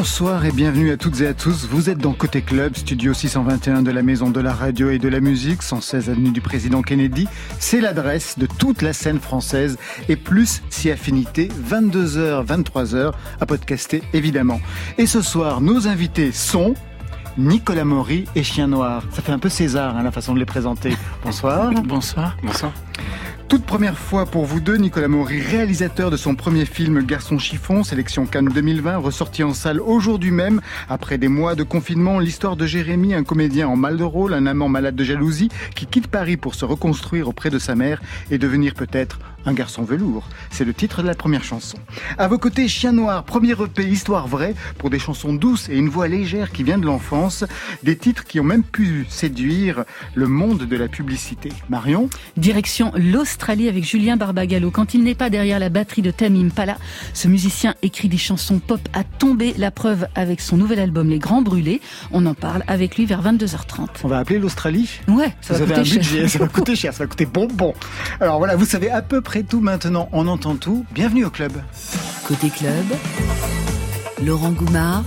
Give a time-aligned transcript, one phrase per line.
[0.00, 1.66] Bonsoir et bienvenue à toutes et à tous.
[1.66, 5.08] Vous êtes dans Côté Club, studio 621 de la Maison de la Radio et de
[5.08, 7.28] la Musique, 116 avenue du Président Kennedy.
[7.58, 9.76] C'est l'adresse de toute la scène française
[10.08, 14.62] et plus si affinité, 22h, 23h à podcaster évidemment.
[14.96, 16.72] Et ce soir, nos invités sont
[17.36, 19.04] Nicolas Maury et Chien Noir.
[19.10, 20.94] Ça fait un peu César, hein, la façon de les présenter.
[21.22, 21.70] Bonsoir.
[21.84, 22.38] Bonsoir.
[22.42, 22.72] Bonsoir.
[23.50, 27.82] Toute première fois pour vous deux, Nicolas Maury, réalisateur de son premier film Garçon chiffon,
[27.82, 32.64] sélection Cannes 2020, ressorti en salle aujourd'hui même, après des mois de confinement, l'histoire de
[32.64, 36.36] Jérémy, un comédien en mal de rôle, un amant malade de jalousie, qui quitte Paris
[36.36, 38.00] pour se reconstruire auprès de sa mère
[38.30, 40.28] et devenir peut-être un garçon velours.
[40.50, 41.78] C'est le titre de la première chanson.
[42.18, 45.88] À vos côtés, Chien Noir, premier EP, histoire vraie, pour des chansons douces et une
[45.88, 47.44] voix légère qui vient de l'enfance,
[47.82, 51.50] des titres qui ont même pu séduire le monde de la publicité.
[51.68, 54.70] Marion Direction l'Australie avec Julien Barbagallo.
[54.70, 56.76] Quand il n'est pas derrière la batterie de Tamim Pala,
[57.14, 59.54] ce musicien écrit des chansons pop à tomber.
[59.56, 61.80] La preuve avec son nouvel album Les Grands Brûlés.
[62.12, 63.86] On en parle avec lui vers 22h30.
[64.04, 66.30] On va appeler l'Australie Ouais, ça va coûter budget, cher.
[66.30, 67.74] ça va coûter cher, ça va coûter bonbon.
[68.20, 70.84] Alors voilà, vous savez à peu près tout maintenant, on entend tout.
[70.92, 71.52] Bienvenue au club.
[72.26, 72.84] Côté club,
[74.22, 75.04] Laurent Goumard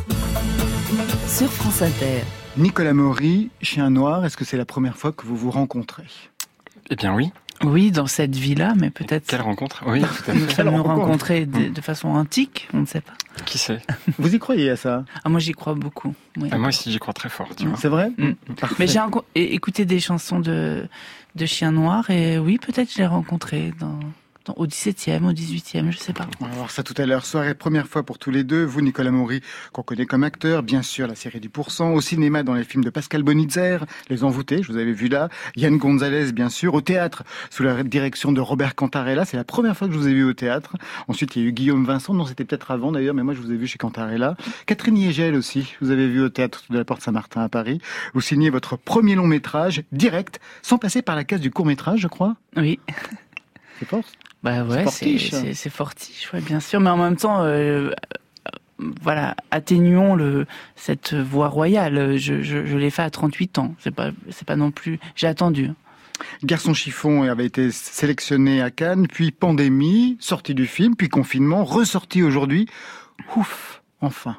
[1.27, 2.23] sur France Inter.
[2.57, 6.05] Nicolas Maury, Chien Noir, est-ce que c'est la première fois que vous vous rencontrez?
[6.89, 7.31] Eh bien oui.
[7.63, 10.61] Oui, dans cette vie-là, mais peut-être Quelle rencontre Oui, tout à nous fait.
[10.61, 13.13] allons nous rencontre rencontrer de, de façon antique, on ne sait pas.
[13.45, 13.79] Qui sait
[14.19, 16.13] Vous y croyez à ça Ah, moi, j'y crois beaucoup.
[16.37, 16.49] oui.
[16.51, 17.77] Ah, Moi aussi, j'y crois très fort, tu vois.
[17.77, 18.33] C'est vrai Mm.
[18.59, 18.75] Parfait.
[18.79, 18.99] Mais j'ai
[19.53, 20.87] écouté des chansons de,
[21.35, 23.99] de Chien Noir et oui, peut-être je l'ai rencontré dans-
[24.49, 26.27] au 17e, au 18e, je sais pas.
[26.39, 27.25] On va voir ça tout à l'heure.
[27.25, 28.63] Soirée première fois pour tous les deux.
[28.63, 29.41] Vous, Nicolas Maury,
[29.71, 32.83] qu'on connaît comme acteur, bien sûr, la série du pourcent, au cinéma dans les films
[32.83, 36.81] de Pascal Bonitzer, Les Envoûtés, je vous avais vu là, Yann Gonzalez, bien sûr, au
[36.81, 39.25] théâtre, sous la direction de Robert Cantarella.
[39.25, 40.75] C'est la première fois que je vous ai vu au théâtre.
[41.07, 43.41] Ensuite, il y a eu Guillaume Vincent, non, c'était peut-être avant d'ailleurs, mais moi, je
[43.41, 44.35] vous ai vu chez Cantarella.
[44.65, 47.79] Catherine Yegel aussi, vous avez vu au théâtre de la Porte Saint-Martin à Paris.
[48.13, 52.01] Vous signez votre premier long métrage, direct, sans passer par la case du court métrage,
[52.01, 52.35] je crois.
[52.57, 52.79] Oui,
[53.79, 54.03] C'est fort.
[54.43, 57.91] Bah ouais, c'est fortiche, ouais, bien sûr, mais en même temps, euh,
[59.01, 60.45] voilà, atténuons le,
[60.75, 62.17] cette voie royale.
[62.17, 64.99] Je, je, je l'ai fait à 38 ans, c'est pas, c'est pas non plus.
[65.15, 65.71] J'ai attendu.
[66.43, 72.21] Garçon chiffon avait été sélectionné à Cannes, puis pandémie, sortie du film, puis confinement, ressorti
[72.21, 72.67] aujourd'hui.
[73.35, 74.37] Ouf, enfin.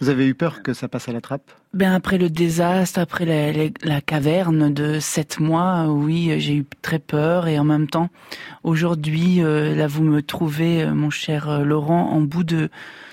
[0.00, 1.50] Vous avez eu peur que ça passe à la trappe?
[1.72, 6.64] Ben après le désastre, après la, la- la caverne de sept mois, oui, j'ai eu
[6.82, 8.08] très peur et en même temps,
[8.64, 12.68] aujourd'hui, euh, là, vous me trouvez, euh, mon cher euh, Laurent, en bout de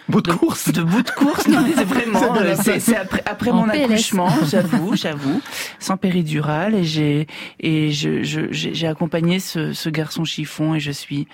[0.09, 1.47] Bout de course de bout de course.
[1.47, 2.19] Non, mais c'est vraiment,
[2.61, 3.83] C'est euh, après, mon PLS.
[3.85, 5.41] accouchement, j'avoue, j'avoue,
[5.79, 7.25] sans péridurale et j'ai
[7.61, 11.25] et je je- j'ai j'ai accompagné ce, ce garçon chiffon et je suis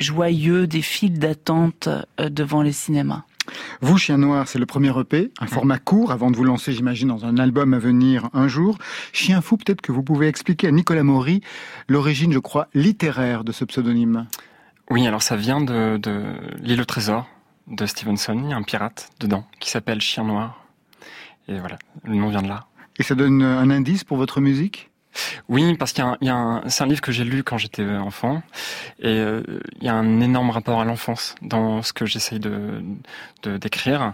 [0.00, 1.88] joyeux des files d'attente
[2.18, 3.22] devant les cinémas.
[3.80, 7.08] Vous, Chien Noir, c'est le premier EP, un format court avant de vous lancer, j'imagine,
[7.08, 8.78] dans un album à venir un jour.
[9.12, 11.40] Chien Fou, peut-être que vous pouvez expliquer à Nicolas Maury
[11.88, 14.26] l'origine, je crois, littéraire de ce pseudonyme.
[14.90, 16.22] Oui, alors ça vient de, de
[16.60, 17.26] L'île au trésor
[17.66, 18.40] de Stevenson.
[18.44, 20.64] Il y a un pirate dedans qui s'appelle Chien Noir.
[21.48, 22.66] Et voilà, le nom vient de là.
[22.98, 24.91] Et ça donne un indice pour votre musique?
[25.48, 28.42] Oui, parce qu'il y a un, c'est un livre que j'ai lu quand j'étais enfant,
[28.98, 29.42] et euh,
[29.80, 32.82] il y a un énorme rapport à l'enfance dans ce que j'essaye de
[33.58, 34.12] d'écrire,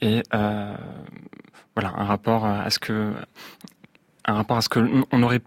[0.00, 0.74] et euh,
[1.74, 3.12] voilà, un rapport à ce que
[4.24, 4.80] un rapport à ce que
[5.12, 5.42] on aurait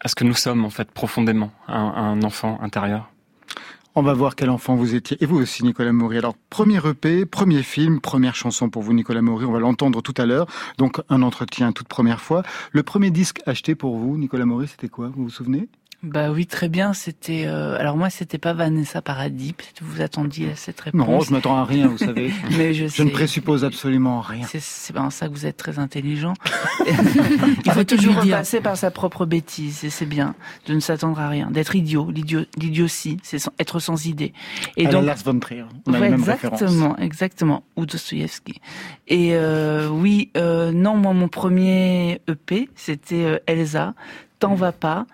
[0.00, 3.13] à ce que nous sommes en fait profondément, un enfant intérieur.
[3.96, 5.16] On va voir quel enfant vous étiez.
[5.20, 6.18] Et vous aussi, Nicolas Maury.
[6.18, 9.44] Alors, premier EP, premier film, première chanson pour vous, Nicolas Maury.
[9.44, 10.48] On va l'entendre tout à l'heure.
[10.78, 12.42] Donc, un entretien toute première fois.
[12.72, 15.12] Le premier disque acheté pour vous, Nicolas Maury, c'était quoi?
[15.14, 15.68] Vous vous souvenez?
[16.04, 16.92] Bah oui, très bien.
[16.92, 19.52] C'était euh, alors moi, c'était pas Vanessa Paradis.
[19.54, 21.00] Peut-être que vous attendiez à cette réponse.
[21.08, 22.32] Non, je m'attends à rien, vous savez.
[22.58, 24.46] mais je, Je ne présuppose absolument rien.
[24.48, 26.34] C'est c'est en ça que vous êtes très intelligent.
[27.64, 30.34] Il faut toujours repasser par sa propre bêtise, et c'est bien
[30.66, 32.10] de ne s'attendre à rien, d'être idiot.
[32.10, 34.32] L'idio- L'idiotie, c'est être sans idée.
[34.76, 35.64] Et à donc, la Lars von Trier.
[35.86, 36.60] On a Ouais, les mêmes références.
[36.62, 37.64] exactement, exactement.
[37.76, 38.60] Ou Dostoïevski.
[39.08, 43.94] Et euh, oui, euh, non, moi, mon premier EP, c'était euh, Elsa.
[44.40, 45.06] T'en vas pas,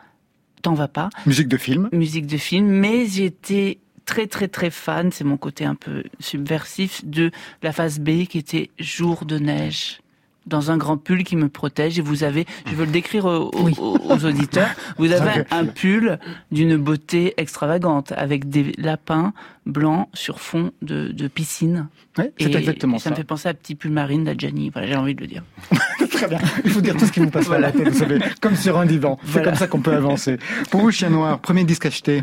[0.62, 1.08] t'en vas pas.
[1.26, 1.88] Musique de film.
[1.92, 7.04] musique de film, mais j'étais très très très fan, c'est mon côté un peu subversif,
[7.04, 7.30] de
[7.62, 10.00] la phase B qui était Jour de neige
[10.46, 13.50] dans un grand pull qui me protège et vous avez, je veux le décrire aux,
[13.50, 13.74] aux- Oui.
[13.78, 16.18] aux auditeurs, vous avez un pull
[16.50, 19.32] d'une beauté extravagante avec des lapins
[19.66, 21.88] blancs sur fond de, de piscine.
[22.18, 23.04] Ouais, c'est Et exactement ça.
[23.04, 23.10] ça.
[23.10, 25.44] me fait penser à Petit pull marine d'Adjani, voilà, j'ai envie de le dire.
[26.20, 26.38] Très bien.
[26.64, 28.78] Il faut dire tout ce qui vous passe par la tête, vous savez, comme sur
[28.78, 29.18] un divan.
[29.22, 29.46] C'est Voilà.
[29.48, 30.38] comme ça qu'on peut avancer.
[30.70, 32.22] Pour vous, Chien Noir, premier disque acheté.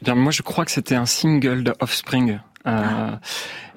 [0.00, 2.38] Eh bien, moi, je crois que c'était un single de Offspring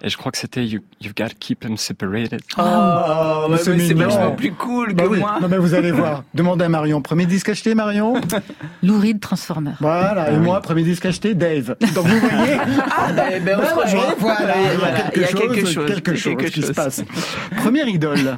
[0.04, 2.42] et je crois que c'était you, you Gotta Keep Them Separated.
[2.58, 5.38] Oh, oh c'est vachement plus cool bah que moi.
[5.40, 6.24] Non, mais vous allez voir.
[6.34, 7.02] Demandez à Marion.
[7.02, 8.20] Premier disque acheté, Marion
[8.84, 9.74] Louride Transformer.
[9.80, 10.32] Voilà.
[10.32, 11.76] Et ah moi, premier disque acheté, Dave.
[11.94, 12.58] Donc vous voyez.
[12.98, 14.16] ah, ben, ben on se rejoint.
[14.18, 14.56] Voilà.
[15.16, 15.86] Il y a quelque chose.
[15.86, 17.04] Quelque chose, qui se passe.
[17.58, 18.38] Première idole.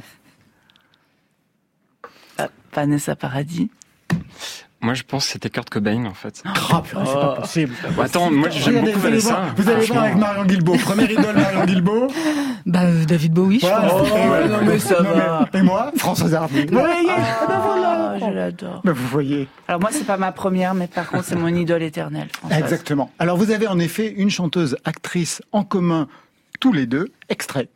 [2.74, 3.70] Vanessa Paradis.
[4.82, 6.44] Moi, je pense que c'était Kurt Cobain, en fait.
[6.46, 7.74] Oh, c'est pas possible.
[7.98, 9.44] Attends, moi, j'aime beaucoup Vanessa.
[9.56, 10.76] Vous allez voir avec Marion Guilbault.
[10.76, 12.08] Première idole, Marion Guilbault.
[12.66, 13.92] Bah, euh, David Bowie, je pense.
[14.12, 15.48] Oh, non, mais ça va.
[15.54, 16.66] Et moi, Françoise Hardy.
[16.66, 18.18] Vous voyez ah, ben voilà.
[18.20, 18.82] Je l'adore.
[18.84, 19.48] Ben vous voyez.
[19.70, 22.60] Alors, moi, c'est pas ma première, mais par contre, c'est mon idole éternelle, Françoise.
[22.60, 23.10] Exactement.
[23.20, 26.10] Alors, vous avez en effet une chanteuse, actrice en commun,
[26.60, 27.10] tous les deux.
[27.30, 27.70] Extrait.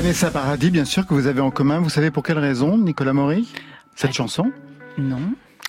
[0.00, 1.78] Vanessa Paradis, bien sûr, que vous avez en commun.
[1.78, 3.46] Vous savez pour quelle raison, Nicolas Maury
[3.96, 4.50] Cette chanson?
[4.96, 5.20] Non.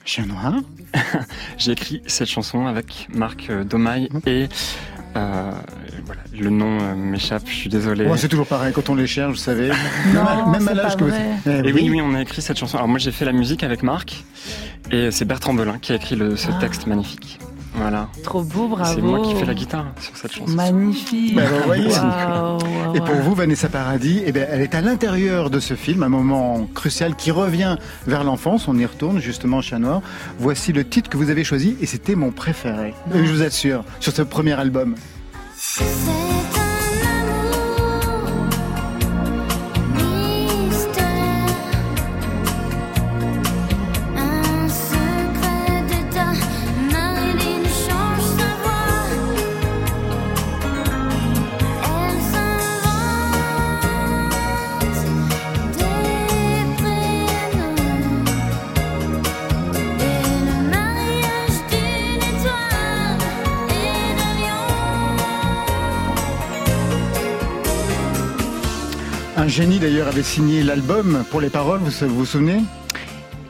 [0.06, 0.54] Chien noir
[1.58, 4.20] J'ai écrit cette chanson avec Marc euh, Domaille mmh.
[4.28, 4.48] et
[5.18, 5.52] euh,
[6.06, 8.08] voilà, le nom euh, m'échappe, je suis désolé.
[8.16, 9.70] c'est toujours pareil quand on les cherche, vous savez.
[10.14, 11.14] même à l'âge que vous.
[11.46, 11.90] Eh et oui.
[11.92, 12.78] oui, on a écrit cette chanson.
[12.78, 14.24] Alors moi, j'ai fait la musique avec Marc,
[14.92, 16.58] et c'est Bertrand Belin qui a écrit le, ce ah.
[16.62, 17.38] texte magnifique.
[17.74, 18.10] Voilà.
[18.24, 18.94] Trop beau, bravo.
[18.94, 20.52] C'est moi qui fais la guitare sur cette chanson.
[20.52, 21.36] Magnifique.
[21.36, 21.44] Bah,
[22.94, 26.10] et pour vous, Vanessa Paradis, eh bien, elle est à l'intérieur de ce film, un
[26.10, 27.78] moment crucial qui revient
[28.08, 28.68] vers l'enfance.
[28.68, 30.02] On y retourne justement, Chat Noir.
[30.40, 32.94] Voici le titre que vous avez choisi et c'était mon préféré.
[33.14, 34.96] Je vous assure, sur ce premier album.
[69.82, 72.62] D'ailleurs avait signé l'album pour les paroles, vous vous, souvenez?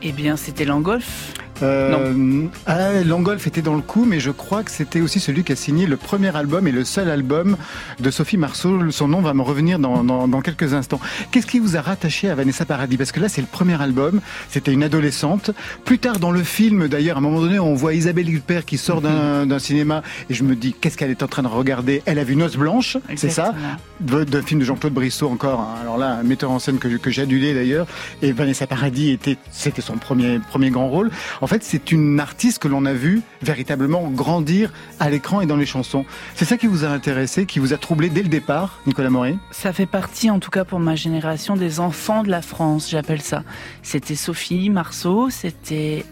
[0.00, 1.34] Eh bien, c'était Langolf.
[1.62, 5.52] Euh, ah, Langolf était dans le coup, mais je crois que c'était aussi celui qui
[5.52, 7.56] a signé le premier album et le seul album
[8.00, 8.90] de Sophie Marceau.
[8.90, 11.00] Son nom va me revenir dans, dans, quelques instants.
[11.30, 12.96] Qu'est-ce qui vous a rattaché à Vanessa Paradis?
[12.96, 14.20] Parce que là, c'est le premier album.
[14.48, 15.50] C'était une adolescente.
[15.84, 18.78] Plus tard dans le film, d'ailleurs, à un moment donné, on voit Isabelle Huppert qui
[18.78, 19.58] sort d'un mhm.
[19.58, 22.02] cinéma et je me dis, qu'est-ce qu'elle est en train de regarder?
[22.06, 23.54] Elle a vu Noce Blanche, c'est ça?
[24.00, 25.60] De, film de Jean-Claude Brissot encore.
[25.60, 25.76] Hein.
[25.80, 27.86] Alors là, un metteur en scène que, que adulé d'ailleurs.
[28.22, 31.10] Et Vanessa Paradis était, c'était son premier, premier grand rôle.
[31.52, 35.66] Fait, c'est une artiste que l'on a vue véritablement grandir à l'écran et dans les
[35.66, 36.04] chansons.
[36.34, 39.36] C'est ça qui vous a intéressé, qui vous a troublé dès le départ, Nicolas Morin?
[39.50, 43.20] Ça fait partie, en tout cas pour ma génération, des enfants de la France, j'appelle
[43.20, 43.42] ça.
[43.82, 46.04] C'était Sophie Marceau, c'était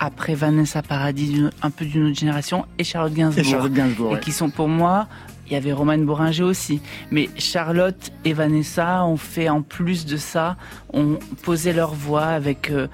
[0.00, 3.44] après Vanessa Paradis, un peu d'une autre génération, et Charlotte Gainsbourg.
[3.44, 4.16] Et Charlotte Gainsbourg.
[4.16, 5.08] Et qui sont pour moi,
[5.48, 6.80] il y avait Romane Boringer aussi.
[7.10, 10.56] Mais Charlotte et Vanessa ont fait en plus de ça,
[10.92, 12.86] ont posé leur voix avec euh,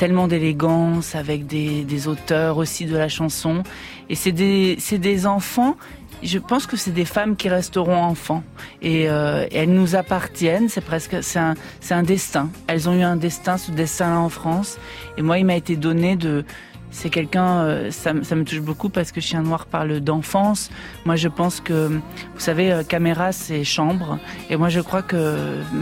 [0.00, 3.62] tellement d'élégance, avec des, des, auteurs aussi de la chanson.
[4.08, 5.76] Et c'est des, c'est des enfants.
[6.22, 8.42] Je pense que c'est des femmes qui resteront enfants
[8.80, 10.70] et, euh, et elles nous appartiennent.
[10.70, 12.48] C'est presque, c'est un, c'est un destin.
[12.66, 14.78] Elles ont eu un destin, ce destin-là en France.
[15.18, 16.46] Et moi, il m'a été donné de
[16.90, 20.70] c'est quelqu'un, euh, ça, me touche beaucoup parce que Chien Noir parle d'enfance.
[21.04, 24.18] Moi, je pense que, vous savez, euh, caméra, c'est chambre.
[24.48, 25.36] Et moi, je crois que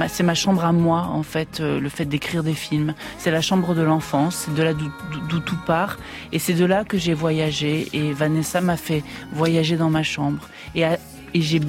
[0.09, 2.95] c'est ma chambre à moi, en fait, euh, le fait d'écrire des films.
[3.19, 5.99] C'est la chambre de l'enfance, c'est de là d'où tout part.
[6.33, 7.89] Et c'est de là que j'ai voyagé.
[7.93, 10.49] Et Vanessa m'a fait voyager dans ma chambre.
[10.75, 11.61] Et, et j'ai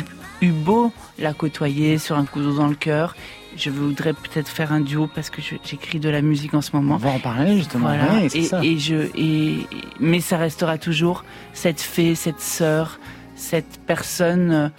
[0.42, 3.16] eu beau la côtoyer sur un couteau dans le cœur
[3.60, 6.96] je voudrais peut-être faire un duo parce que j'écris de la musique en ce moment.
[6.96, 7.90] On va en parler justement.
[7.94, 9.68] et, je, et,
[10.00, 11.24] mais ça restera toujours
[11.54, 13.00] cette fée, cette sœur,
[13.36, 14.70] cette personne euh,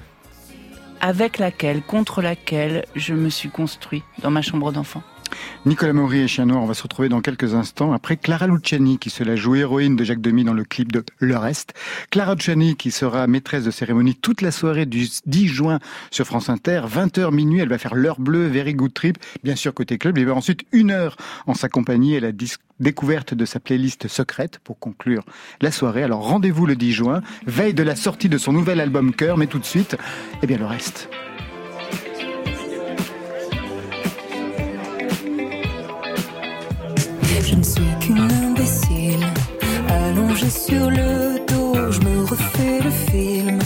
[1.00, 5.02] avec laquelle, contre laquelle je me suis construit dans ma chambre d'enfant.
[5.66, 7.92] Nicolas Maury et Chien Noir, on va se retrouver dans quelques instants.
[7.92, 11.04] Après Clara Luciani, qui se la joue héroïne de Jacques Demy dans le clip de
[11.18, 11.74] Le Reste.
[12.10, 15.78] Clara Luciani, qui sera maîtresse de cérémonie toute la soirée du 10 juin
[16.10, 16.82] sur France Inter.
[16.88, 20.18] 20h minuit, elle va faire l'heure bleue, Very Good Trip, bien sûr côté club.
[20.18, 22.32] Y va ensuite une heure en sa compagnie et la
[22.78, 25.24] découverte de sa playlist secrète pour conclure
[25.60, 26.02] la soirée.
[26.02, 29.46] Alors rendez-vous le 10 juin, veille de la sortie de son nouvel album Cœur, mais
[29.46, 29.96] tout de suite,
[30.42, 31.08] eh bien le reste.
[37.50, 39.26] Je ne suis qu'une imbécile,
[39.88, 43.58] allongée sur le dos, je me refais le film.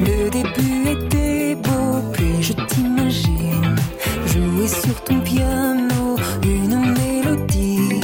[0.00, 3.74] Le début était beau, puis je t'imagine
[4.26, 8.00] jouer sur ton piano une mélodie,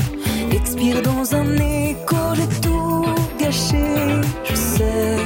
[0.50, 3.04] expire dans un écho, j'ai tout
[3.38, 3.86] gâché.
[4.42, 5.18] Je sais,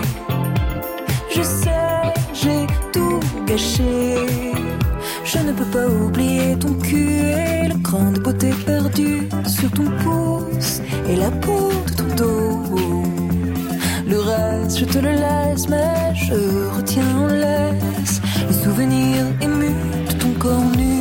[1.34, 4.16] je sais, j'ai tout gâché.
[5.24, 9.31] Je ne peux pas oublier ton cul et le cran de beauté perdu
[11.12, 12.62] et la peau de ton dos.
[14.06, 16.34] Le reste, je te le laisse, mais je
[16.76, 19.70] retiens en laisse le souvenir ému
[20.08, 20.91] de ton corps nu.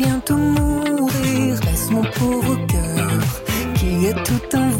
[0.00, 1.60] Bientôt mourir.
[1.66, 3.20] Laisse mon pauvre cœur
[3.74, 4.79] qui a tout inventé.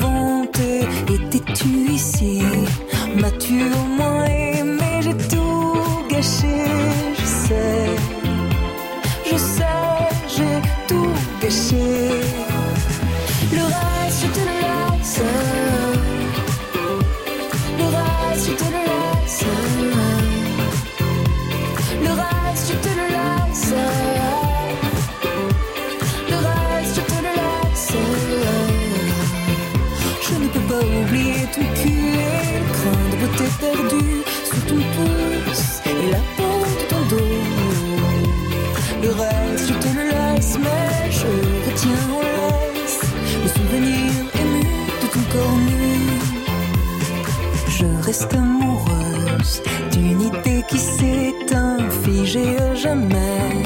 [52.83, 53.63] Jamais.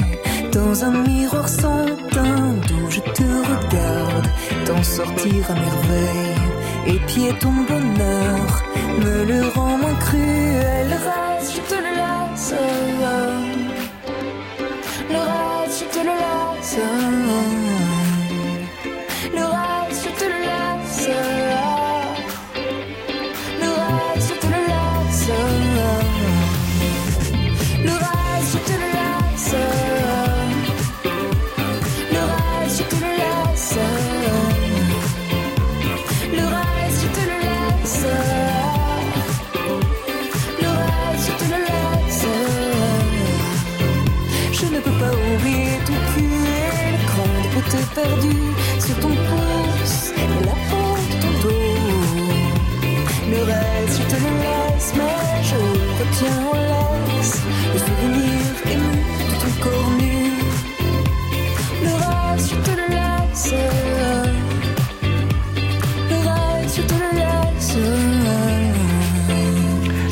[0.51, 4.27] Dans un miroir sans teint d'où je te regarde,
[4.65, 6.47] t'en sortir à merveille.
[6.87, 8.63] Et pied ton bonheur
[9.03, 10.89] me le rend moins cruel.
[11.07, 13.44] Reste, je te laisse.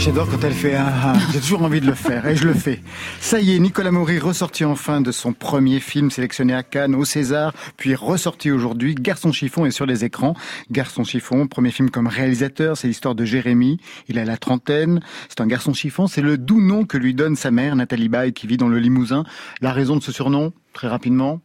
[0.04, 1.14] J'adore quand elle fait un, un.
[1.32, 2.82] J'ai toujours envie de le faire et je le fais.
[3.22, 7.06] Ça y est, Nicolas Maury ressorti enfin de son premier film sélectionné à Cannes, au
[7.06, 8.96] César, puis ressorti aujourd'hui.
[8.96, 10.36] Garçon chiffon est sur les écrans.
[10.70, 13.80] Garçon chiffon, premier film comme réalisateur, c'est l'histoire de Jérémy.
[14.10, 15.00] Il a la trentaine.
[15.30, 16.08] C'est un garçon chiffon.
[16.08, 18.80] C'est le doux nom que lui donne sa mère, Nathalie Baye, qui vit dans le
[18.80, 19.24] Limousin.
[19.62, 21.40] La raison de ce surnom, très rapidement.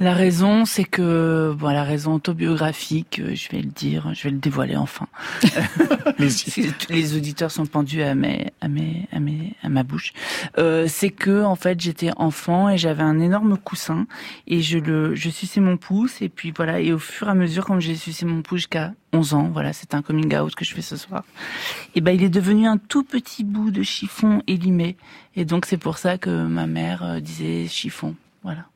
[0.00, 4.30] La raison, c'est que, bon, la raison autobiographique, euh, je vais le dire, je vais
[4.30, 5.06] le dévoiler enfin.
[6.90, 10.12] les auditeurs sont pendus à mes, à mes, à mes, à ma bouche.
[10.58, 14.06] Euh, c'est que, en fait, j'étais enfant et j'avais un énorme coussin
[14.48, 16.80] et je le, je suçais mon pouce et puis voilà.
[16.80, 19.72] Et au fur et à mesure, comme j'ai sucé mon pouce jusqu'à 11 ans, voilà,
[19.72, 21.22] c'est un coming out que je fais ce soir.
[21.94, 24.96] Et ben, il est devenu un tout petit bout de chiffon élimé.
[25.36, 28.16] Et donc, c'est pour ça que ma mère euh, disait chiffon.
[28.42, 28.66] Voilà.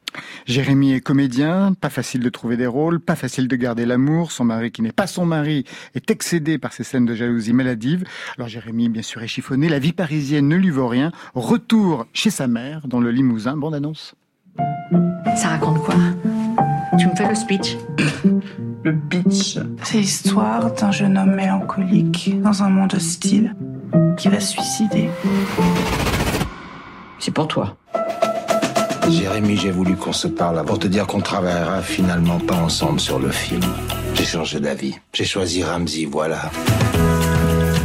[0.46, 4.32] Jérémy est comédien, pas facile de trouver des rôles, pas facile de garder l'amour.
[4.32, 8.04] Son mari, qui n'est pas son mari, est excédé par ces scènes de jalousie maladive.
[8.36, 9.68] Alors Jérémy, bien sûr, est chiffonné.
[9.68, 11.12] La vie parisienne ne lui vaut rien.
[11.34, 13.56] Retour chez sa mère, dans le Limousin.
[13.56, 14.14] Bande annonce.
[15.36, 15.94] Ça raconte quoi?
[16.98, 17.76] Tu me fais le speech?
[18.84, 23.54] Le pitch, c'est l'histoire d'un jeune homme mélancolique dans un monde hostile
[24.16, 25.10] qui va se suicider.
[27.18, 27.76] C'est pour toi.
[29.10, 33.18] Jérémy, j'ai voulu qu'on se parle pour te dire qu'on travaillera finalement pas ensemble sur
[33.18, 33.62] le film.
[34.14, 34.94] J'ai changé d'avis.
[35.12, 36.50] J'ai choisi Ramsey, voilà.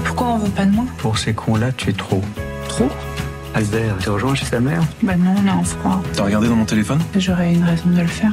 [0.05, 0.85] Pourquoi on veut pas de moi?
[0.97, 2.21] Pour ces cons-là, tu es trop.
[2.67, 2.89] Trop?
[3.55, 4.81] Albert, tu rejoins chez sa mère?
[5.01, 6.01] Bah non, on est en froid.
[6.13, 6.99] T'as regardé dans mon téléphone?
[7.15, 8.31] J'aurais une raison de le faire.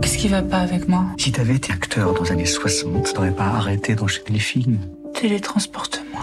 [0.00, 1.04] Qu'est-ce qui va pas avec moi?
[1.18, 4.78] Si t'avais été acteur dans les années 60, t'aurais pas arrêté d'enchaîner les films.
[5.14, 6.22] Télétransporte-moi.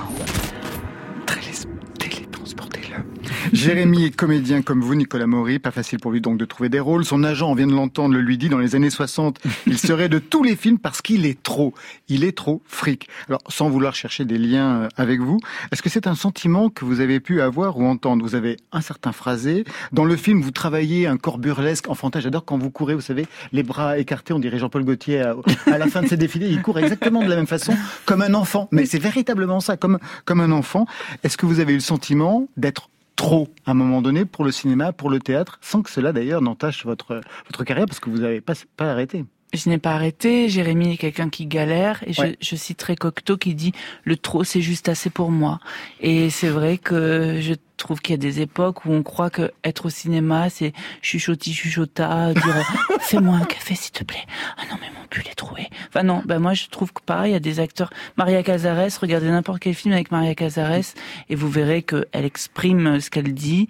[3.54, 5.60] Jérémy est comédien comme vous, Nicolas Maury.
[5.60, 7.06] Pas facile pour lui donc de trouver des rôles.
[7.06, 10.10] Son agent, on vient de l'entendre, le lui dit dans les années 60, il serait
[10.10, 11.74] de tous les films parce qu'il est trop.
[12.08, 13.08] Il est trop fric.
[13.28, 15.40] Alors, sans vouloir chercher des liens euh, avec vous,
[15.72, 18.24] est-ce que c'est un sentiment que vous avez pu avoir ou entendre?
[18.24, 19.64] Vous avez un certain phrasé.
[19.92, 22.20] Dans le film, vous travaillez un corps burlesque, enfantin.
[22.20, 25.78] J'adore quand vous courez, vous savez, les bras écartés, on dirait Jean-Paul Gaultier à, à
[25.78, 26.50] la fin de ses défilés.
[26.50, 27.74] Il court exactement de la même façon,
[28.06, 28.68] comme un enfant.
[28.72, 30.86] Mais c'est véritablement ça, comme, comme un enfant.
[31.24, 34.52] Est-ce que vous avez eu le sentiment d'être trop à un moment donné pour le
[34.52, 38.20] cinéma, pour le théâtre, sans que cela d'ailleurs n'entache votre, votre carrière parce que vous
[38.20, 39.26] n'avez pas, pas arrêté.
[39.52, 40.48] Je n'ai pas arrêté.
[40.48, 43.72] Jérémy est quelqu'un qui galère et je, je citerai Cocteau qui dit
[44.04, 45.60] le trop c'est juste assez pour moi.
[46.02, 49.52] Et c'est vrai que je trouve qu'il y a des époques où on croit que
[49.64, 54.26] être au cinéma c'est chuchoti chuchota, dire fais-moi un café s'il te plaît.
[54.58, 55.68] Ah non mais mon pull est troué.
[55.88, 57.90] Enfin non, ben moi je trouve que pareil, il y a des acteurs.
[58.18, 60.94] Maria Cazares, regardez n'importe quel film avec Maria Cazares
[61.30, 63.68] et vous verrez qu'elle exprime ce qu'elle dit.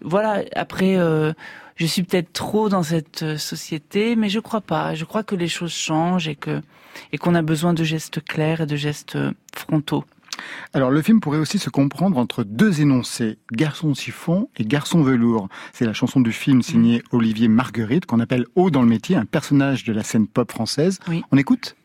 [0.00, 0.42] Voilà.
[0.54, 0.96] Après.
[0.96, 1.34] Euh,
[1.78, 4.94] je suis peut-être trop dans cette euh, société, mais je crois pas.
[4.94, 6.60] Je crois que les choses changent et que
[7.12, 10.04] et qu'on a besoin de gestes clairs et de gestes euh, frontaux.
[10.72, 15.48] Alors le film pourrait aussi se comprendre entre deux énoncés, Garçon chiffon et Garçon velours.
[15.72, 19.24] C'est la chanson du film signée Olivier Marguerite qu'on appelle Haut dans le métier, un
[19.24, 20.98] personnage de la scène pop française.
[21.08, 21.22] Oui.
[21.30, 21.76] On écoute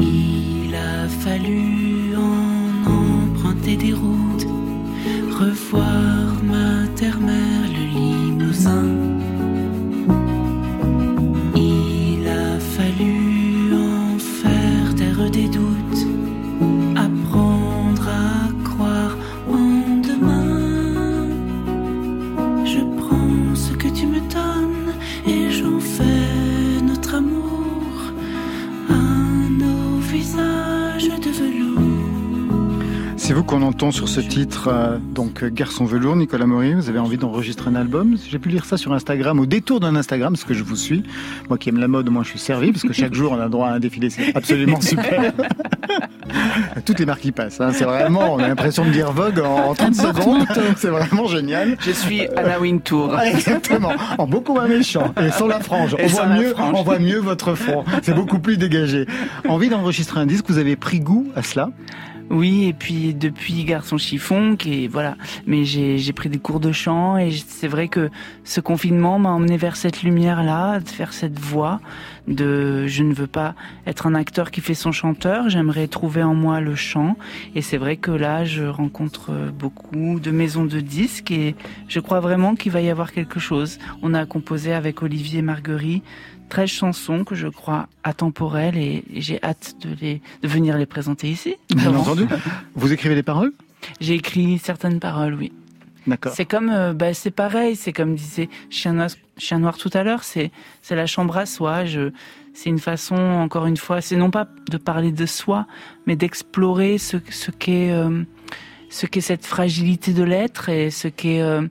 [0.00, 4.46] Il a fallu en emprunter des routes,
[5.30, 9.09] revoir ma terre-mère, le limousin.
[34.00, 36.72] Sur ce titre, euh, donc euh, Garçon velours, Nicolas Maury.
[36.72, 38.16] Vous avez envie d'enregistrer un album?
[38.30, 41.02] J'ai pu lire ça sur Instagram, au détour d'un Instagram, parce que je vous suis.
[41.50, 43.50] Moi qui aime la mode, moi je suis servi, parce que chaque jour on a
[43.50, 45.34] droit à un défilé, c'est absolument super.
[46.86, 47.72] Toutes les marques qui passent, hein.
[47.74, 50.46] c'est vraiment, on a l'impression de dire Vogue en, en 30 secondes.
[50.78, 51.76] C'est vraiment génial.
[51.80, 53.14] Je suis Anna Wintour.
[53.14, 55.94] Ah, Exactement, en beaucoup moins méchant et sans la frange.
[56.02, 56.74] On voit la mieux, frange.
[56.74, 57.84] on voit mieux votre front.
[58.00, 59.04] C'est beaucoup plus dégagé.
[59.46, 61.68] Envie d'enregistrer un disque, vous avez pris goût à cela?
[62.30, 65.16] Oui, et puis depuis Garçon chiffon, qui voilà.
[65.46, 68.08] Mais j'ai pris des cours de chant et c'est vrai que
[68.44, 71.80] ce confinement m'a emmené vers cette lumière-là, de faire cette voix.
[72.28, 75.48] De, je ne veux pas être un acteur qui fait son chanteur.
[75.48, 77.16] J'aimerais trouver en moi le chant.
[77.56, 81.56] Et c'est vrai que là, je rencontre beaucoup de maisons de disques et
[81.88, 83.80] je crois vraiment qu'il va y avoir quelque chose.
[84.02, 86.04] On a composé avec Olivier Marguerite
[86.50, 90.86] 13 chansons que je crois atemporelles et et j'ai hâte de les de venir les
[90.86, 91.56] présenter ici.
[91.74, 92.26] Bien entendu.
[92.74, 93.52] Vous écrivez les paroles?
[94.00, 95.52] J'ai écrit certaines paroles, oui.
[96.06, 96.32] D'accord.
[96.34, 100.02] C'est comme, euh, bah, c'est pareil, c'est comme disait Chien Noir, Chien Noir tout à
[100.02, 100.50] l'heure, c'est,
[100.82, 101.84] c'est la chambre à soi.
[101.84, 102.10] Je,
[102.54, 105.66] c'est une façon, encore une fois, c'est non pas de parler de soi,
[106.06, 108.22] mais d'explorer ce, ce qu'est, euh,
[108.88, 111.62] ce qu'est cette fragilité de l'être et ce qu'est, euh,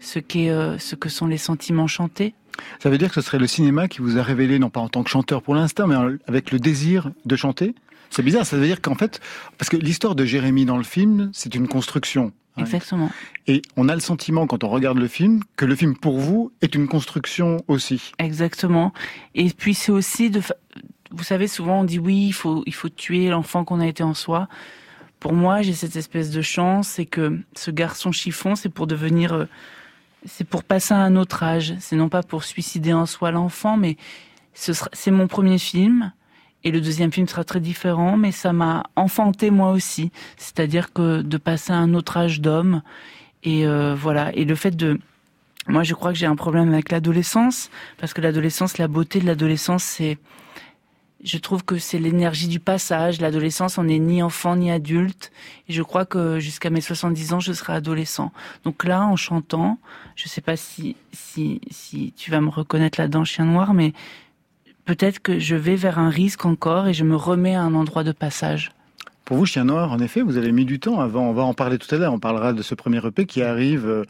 [0.00, 2.34] ce qu'est, euh, ce que sont les sentiments chantés.
[2.80, 4.88] Ça veut dire que ce serait le cinéma qui vous a révélé, non pas en
[4.88, 7.74] tant que chanteur pour l'instant, mais avec le désir de chanter?
[8.10, 9.20] C'est bizarre, ça veut dire qu'en fait,
[9.58, 12.32] parce que l'histoire de Jérémy dans le film, c'est une construction.
[12.56, 12.62] hein.
[12.62, 13.10] Exactement.
[13.46, 16.50] Et on a le sentiment, quand on regarde le film, que le film pour vous
[16.62, 18.12] est une construction aussi.
[18.18, 18.92] Exactement.
[19.34, 20.56] Et puis c'est aussi de, fa-
[21.10, 24.02] vous savez, souvent on dit oui, il faut, il faut tuer l'enfant qu'on a été
[24.02, 24.48] en soi.
[25.20, 29.32] Pour moi, j'ai cette espèce de chance, c'est que ce garçon chiffon, c'est pour devenir,
[29.34, 29.44] euh,
[30.24, 31.74] c'est pour passer à un autre âge.
[31.80, 33.96] C'est non pas pour suicider en soi l'enfant, mais
[34.54, 36.12] c'est mon premier film.
[36.64, 40.10] Et le deuxième film sera très différent, mais ça m'a enfanté moi aussi.
[40.36, 42.82] C'est-à-dire que de passer à un autre âge d'homme.
[43.44, 44.34] Et euh, voilà.
[44.34, 44.98] Et le fait de,
[45.68, 49.26] moi, je crois que j'ai un problème avec l'adolescence, parce que l'adolescence, la beauté de
[49.26, 50.18] l'adolescence, c'est,
[51.24, 53.20] je trouve que c'est l'énergie du passage.
[53.20, 55.32] L'adolescence, on n'est ni enfant ni adulte.
[55.68, 58.32] Et je crois que jusqu'à mes 70 ans, je serai adolescent.
[58.64, 59.78] Donc là, en chantant,
[60.14, 63.92] je sais pas si, si, si tu vas me reconnaître là-dedans, chien noir, mais
[64.84, 68.04] peut-être que je vais vers un risque encore et je me remets à un endroit
[68.04, 68.70] de passage.
[69.24, 71.28] Pour vous, Chien Noir, en effet, vous avez mis du temps avant.
[71.28, 72.14] On va en parler tout à l'heure.
[72.14, 74.04] On parlera de ce premier EP qui arrive, euh,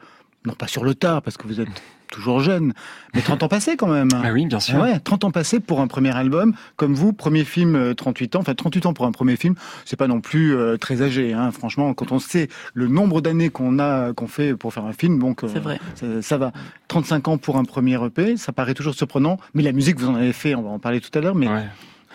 [0.47, 2.73] non pas sur le tard, parce que vous êtes toujours jeune,
[3.15, 4.09] mais 30 ans passés quand même.
[4.13, 4.77] Ah oui, bien sûr.
[4.79, 6.55] Ah ouais, 30 ans passés pour un premier album.
[6.77, 8.41] Comme vous, premier film, euh, 38 ans.
[8.41, 11.33] Enfin, 38 ans pour un premier film, c'est pas non plus euh, très âgé.
[11.33, 11.51] Hein.
[11.53, 15.19] Franchement, quand on sait le nombre d'années qu'on a, qu'on fait pour faire un film,
[15.19, 15.79] donc euh, C'est vrai.
[15.95, 16.53] ça, ça va.
[16.89, 19.39] 35 ans pour un premier EP, ça paraît toujours surprenant.
[19.55, 21.35] Mais la musique, vous en avez fait, on va en parler tout à l'heure.
[21.35, 21.65] Mais Ouais.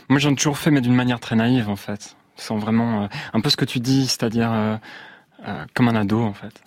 [0.09, 2.15] Moi, j'en ai toujours fait, mais d'une manière très naïve, en fait.
[2.35, 3.03] Sans vraiment.
[3.03, 4.75] euh, un peu ce que tu dis, c'est-à-dire euh,
[5.47, 6.61] euh, comme un ado, en fait.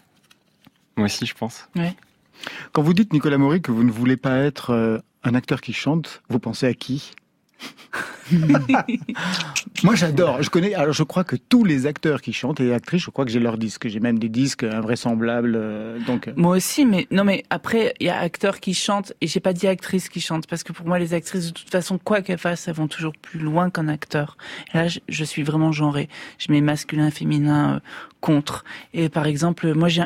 [0.97, 1.69] Moi aussi, je pense.
[2.73, 5.73] Quand vous dites, Nicolas Maury, que vous ne voulez pas être euh, un acteur qui
[5.73, 7.13] chante, vous pensez à qui?
[9.83, 10.43] Moi, j'adore.
[10.43, 10.75] Je connais.
[10.75, 13.41] Alors, je crois que tous les acteurs qui chantent et actrices, je crois que j'ai
[13.41, 13.89] leurs disques.
[13.89, 15.55] J'ai même des disques invraisemblables.
[15.57, 19.13] euh, donc, euh, Moi aussi, mais non, mais après, il y a acteurs qui chantent
[19.21, 21.71] et j'ai pas dit actrices qui chantent parce que pour moi, les actrices, de toute
[21.71, 24.37] façon, quoi qu'elles fassent, elles vont toujours plus loin qu'un acteur.
[24.75, 26.09] Et là, je, je suis vraiment genrée.
[26.39, 27.81] Je mets masculin, féminin
[28.21, 28.65] contre.
[28.95, 30.03] Et par exemple, moi, je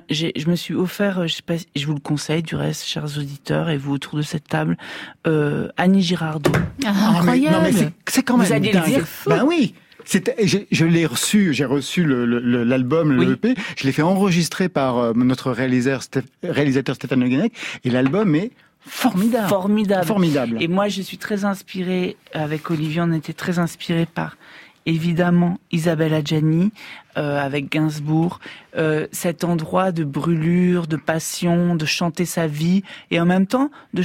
[0.48, 3.70] me suis offert, euh, je sais pas, je vous le conseille, du reste, chers auditeurs
[3.70, 4.76] et vous autour de cette table,
[5.26, 6.52] euh, Annie Girardot.
[6.86, 9.04] Ah, mais- non, mais c'est- c'est quand même Vous alliez le dire.
[9.26, 9.74] Ben oui.
[10.12, 13.32] Je l'ai reçu, j'ai reçu le- le- le- l'album, le, Oui.
[13.32, 17.52] EP, je l'ai fait enregistrer par euh, notre réalisateur, réalisateur Stéphane Le Guenec,
[17.84, 19.48] et l'album est formidable.
[19.48, 20.06] Formidable.
[20.06, 20.56] Formidable.
[20.60, 24.36] Et moi, je suis très inspirée, avec Olivier, on était très inspirés par,
[24.86, 26.72] évidemment, Isabelle Adjani,
[27.16, 28.40] euh, avec Gainsbourg,
[28.76, 33.70] euh, cet endroit de brûlure, de passion, de chanter sa vie, et en même temps,
[33.94, 34.02] de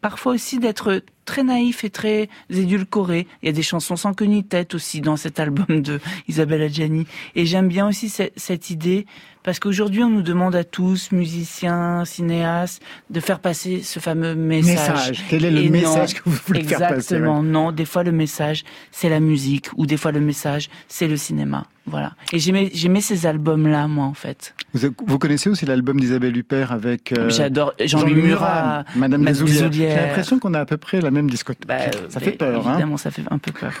[0.00, 3.26] parfois aussi d'être très naïf et très édulcoré.
[3.42, 6.62] Il y a des chansons sans queue ni tête aussi dans cet album de Isabelle
[6.62, 7.06] Adjani.
[7.34, 9.06] Et j'aime bien aussi ce- cette idée,
[9.48, 15.08] parce qu'aujourd'hui, on nous demande à tous, musiciens, cinéastes, de faire passer ce fameux message.
[15.08, 15.24] Message.
[15.30, 17.42] Quel est le Et message non, que vous voulez faire passer, Exactement.
[17.42, 21.16] Non, des fois le message, c'est la musique, ou des fois le message, c'est le
[21.16, 21.64] cinéma.
[21.90, 22.12] Voilà.
[22.32, 24.54] Et j'aimais, ces albums-là, moi, en fait.
[24.74, 29.72] Vous, vous connaissez aussi l'album d'Isabelle Huppert avec euh, J'adore Jean-Louis Murat, Madame Desoulières.
[29.72, 31.66] J'ai l'impression qu'on a à peu près la même discothèque.
[31.66, 32.66] Bah, ça fait peur.
[32.66, 33.72] Hein Évidemment, ça fait un peu peur.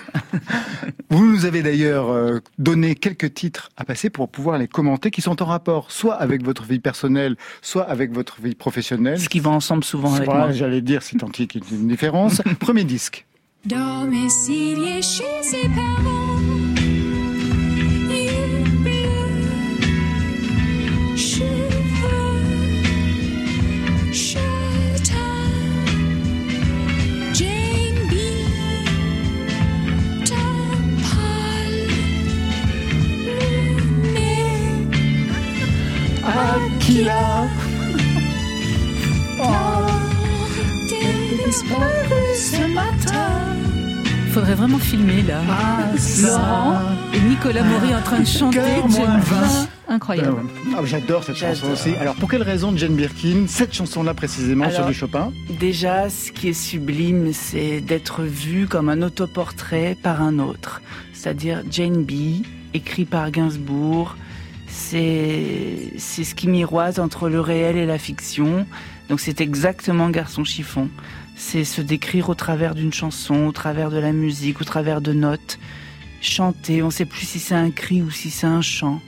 [1.10, 5.20] Vous nous avez d'ailleurs euh, donné quelques titres à passer pour pouvoir les commenter, qui
[5.20, 5.57] sont en rapport
[5.88, 9.18] soit avec votre vie personnelle, soit avec votre vie professionnelle.
[9.20, 10.52] Ce qui va ensemble souvent avec Voilà, moi.
[10.52, 12.42] J'allais dire, si tant est qu'il y ait une différence.
[12.60, 13.26] Premier disque.
[36.28, 37.48] Aquila.
[42.34, 43.56] ce matin.
[44.32, 45.40] Faudrait vraiment filmer là.
[46.22, 46.80] Laurent
[47.14, 48.58] et Nicolas Maury en train de chanter.
[48.60, 48.88] Jane.
[48.88, 49.68] Birkin.
[49.88, 50.42] Incroyable.
[50.76, 51.94] Ah, J'adore cette chanson aussi.
[51.98, 56.48] Alors, pour quelle raison Jane Birkin, cette chanson-là précisément sur du Chopin Déjà, ce qui
[56.48, 60.82] est sublime, c'est d'être vu comme un autoportrait par un autre.
[61.14, 62.42] C'est-à-dire Jane B,
[62.74, 64.14] écrit par Gainsbourg.
[64.80, 68.64] C'est, ce qui miroite entre le réel et la fiction.
[69.08, 70.88] Donc c'est exactement Garçon chiffon.
[71.36, 75.12] C'est se décrire au travers d'une chanson, au travers de la musique, au travers de
[75.12, 75.58] notes.
[76.20, 79.00] Chanter, on ne sait plus si c'est un cri ou si c'est un chant.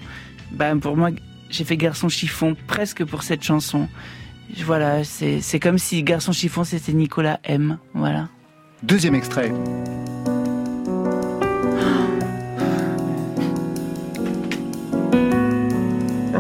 [0.53, 1.11] Ben, pour moi,
[1.49, 3.89] j'ai fait Garçon chiffon presque pour cette chanson.
[4.65, 7.79] Voilà, c'est c'est comme si Garçon chiffon c'était Nicolas M.
[7.95, 8.29] Voilà.
[8.83, 9.53] Deuxième extrait.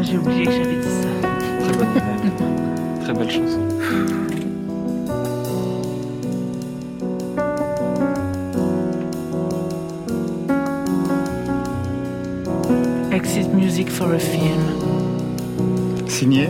[0.01, 1.29] Ah, J'ai oublié que j'avais dit ça.
[1.61, 1.89] Très bonne,
[3.03, 3.61] très belle chanson.
[13.13, 14.63] Exit Music for a Film.
[16.07, 16.49] Signé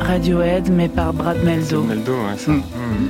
[0.00, 1.84] Radiohead, mais par Brad Meldo.
[1.84, 2.50] Meldo, ouais, ça.
[2.50, 2.56] Mm.
[2.56, 3.08] Mm.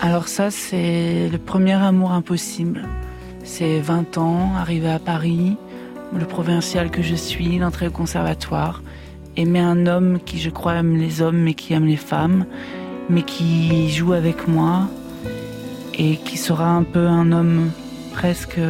[0.00, 2.88] Alors ça, c'est le premier amour impossible.
[3.44, 5.58] C'est 20 ans, arrivé à Paris,
[6.18, 8.82] le provincial que je suis, l'entrée au conservatoire,
[9.36, 12.44] aimer un homme qui, je crois, aime les hommes, mais qui aime les femmes,
[13.08, 14.88] mais qui joue avec moi,
[15.94, 17.70] et qui sera un peu un homme
[18.12, 18.60] presque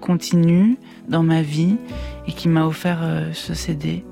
[0.00, 0.76] continu
[1.08, 1.76] dans ma vie,
[2.26, 4.04] et qui m'a offert euh, ce CD.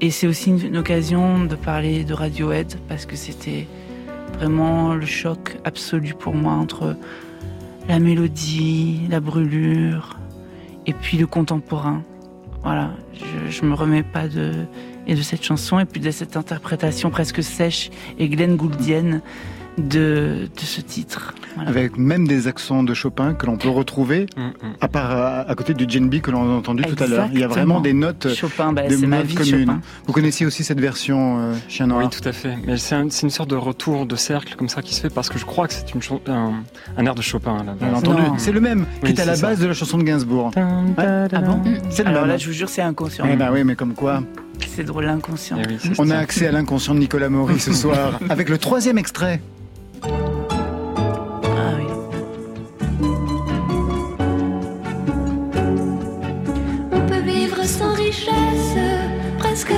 [0.00, 3.66] Et c'est aussi une, une occasion de parler de Radiohead, parce que c'était
[4.34, 6.96] vraiment le choc absolu pour moi entre
[7.88, 10.17] la mélodie, la brûlure
[10.88, 12.02] et puis le contemporain.
[12.64, 14.66] Voilà, je, je me remets pas de
[15.06, 19.22] et de cette chanson et puis de cette interprétation presque sèche et Glenn Gouldienne
[19.78, 21.34] de, de ce titre.
[21.54, 21.70] Voilà.
[21.70, 24.52] avec même des accents de Chopin que l'on peut retrouver Mm, mm.
[24.80, 27.28] à part à, à côté du djembe que l'on a entendu tout à l'heure.
[27.32, 29.60] Il y a vraiment des notes, Chopin, bah, des notes vie communes.
[29.66, 29.80] Chopin.
[30.06, 32.56] Vous connaissiez aussi cette version euh, Chien Noir Oui, tout à fait.
[32.64, 35.10] Mais c'est un- c'est une sorte de retour de cercle comme ça qui se fait
[35.10, 36.00] parce que je crois que c'est une
[36.32, 36.52] un,
[36.96, 37.98] un air de Chopin à la On l'a base.
[37.98, 38.22] entendu.
[38.22, 38.34] Non.
[38.38, 39.48] C'est le même Oui, qui est à la ça.
[39.48, 40.52] base de la chanson de Gainsbourg.
[40.56, 40.62] Ah
[41.40, 41.60] bon
[41.90, 42.30] C'est le Alors même.
[42.30, 43.24] là, je vous jure, c'est inconscient.
[43.30, 44.22] Eh ben oui, mais comme quoi,
[44.76, 45.56] C'est drôle, l'inconscient.
[45.60, 48.58] Eh oui, c'est on a accès à l'inconscient de Nicolas Maury ce soir avec le
[48.58, 49.40] troisième extrait.
[56.92, 58.76] On peut vivre sans richesse,
[59.38, 59.72] presque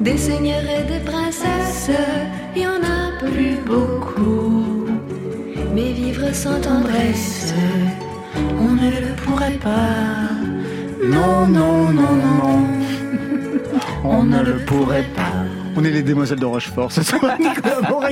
[0.00, 1.90] Des seigneurs et des princesses,
[2.56, 4.86] il y en a plus beaucoup.
[5.74, 7.54] Mais vivre sans tendresse,
[8.58, 10.28] on ne le pourrait pas.
[11.04, 12.66] Non, non, non, non.
[14.04, 15.31] On ne le pourrait pas.
[15.74, 18.10] On est les demoiselles de Rochefort ce soir, Nicolas.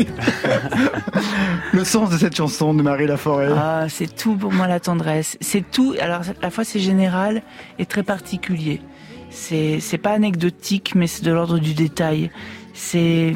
[1.73, 3.49] Le sens de cette chanson de Marie Laforêt.
[3.55, 5.37] Ah, c'est tout pour moi la tendresse.
[5.40, 5.94] C'est tout.
[6.01, 7.42] Alors à la fois c'est général
[7.79, 8.81] et très particulier.
[9.31, 12.31] C'est c'est pas anecdotique, mais c'est de l'ordre du détail.
[12.73, 13.35] C'est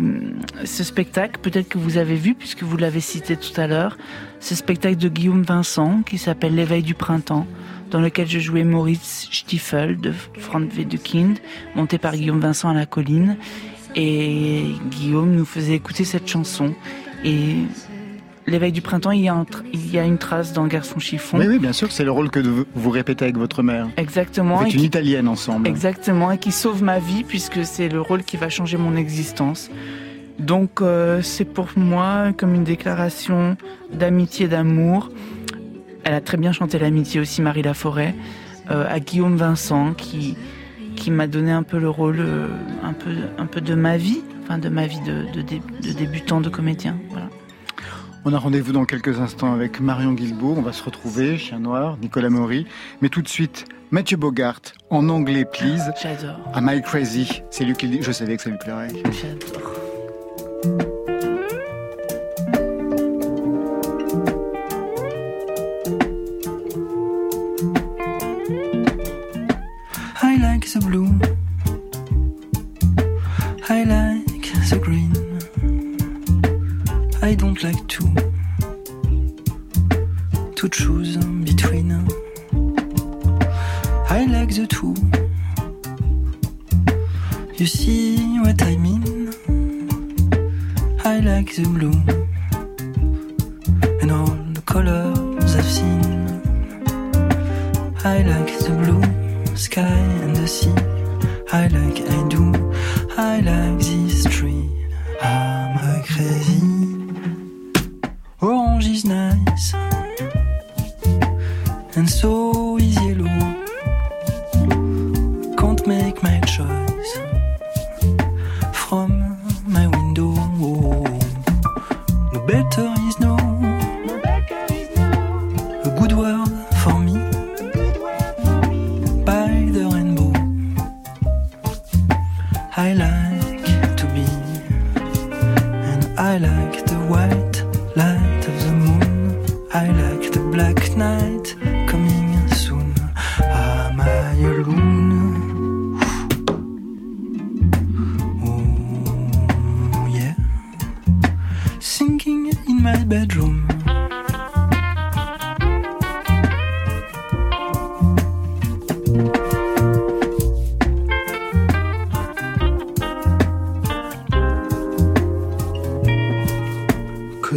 [0.65, 3.99] ce spectacle, peut-être que vous avez vu puisque vous l'avez cité tout à l'heure,
[4.41, 7.47] ce spectacle de Guillaume Vincent qui s'appelle L'éveil du printemps,
[7.91, 11.39] dans lequel je jouais Maurice Stiefel de Frank Wedekind,
[11.75, 13.37] monté par Guillaume Vincent à la colline.
[13.97, 16.75] Et Guillaume nous faisait écouter cette chanson.
[17.25, 17.57] Et
[18.47, 21.39] l'éveil du printemps, il y a, un il y a une trace dans Garçon chiffon.
[21.39, 22.41] Oui, oui, bien sûr, c'est le rôle que
[22.75, 23.89] vous répétez avec votre mère.
[23.97, 24.57] Exactement.
[24.59, 25.69] Vous êtes une qui- italienne ensemble.
[25.69, 29.71] Exactement, et qui sauve ma vie puisque c'est le rôle qui va changer mon existence.
[30.39, 33.57] Donc euh, c'est pour moi comme une déclaration
[33.93, 35.11] d'amitié, d'amour.
[36.03, 38.15] Elle a très bien chanté l'amitié aussi, Marie Laforêt,
[38.71, 40.37] euh, à Guillaume Vincent qui
[40.97, 42.49] qui m'a donné un peu le rôle, euh,
[42.83, 45.93] un peu un peu de ma vie, enfin de ma vie de, de, dé- de
[45.93, 46.97] débutant, de comédien.
[47.11, 47.29] Voilà.
[48.25, 50.55] On a rendez-vous dans quelques instants avec Marion Guilbault.
[50.57, 52.67] On va se retrouver, Chien Noir, Nicolas Maury.
[53.03, 55.93] Mais tout de suite, Mathieu Bogart, en anglais, please.
[56.03, 56.41] J'adore.
[56.55, 57.43] Am I crazy?
[57.51, 57.99] C'est lui qui dit.
[58.01, 58.89] Je savais que ça lui plairait.
[59.13, 60.94] J'adore.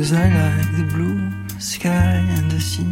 [0.08, 1.20] Cause I like the blue
[1.60, 2.88] sky and the sea.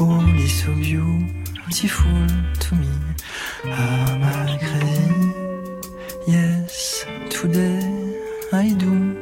[0.00, 2.26] All is so beautiful
[2.60, 2.88] to me.
[3.66, 5.34] Am I crazy?
[6.26, 8.16] Yes, today
[8.54, 9.18] I do.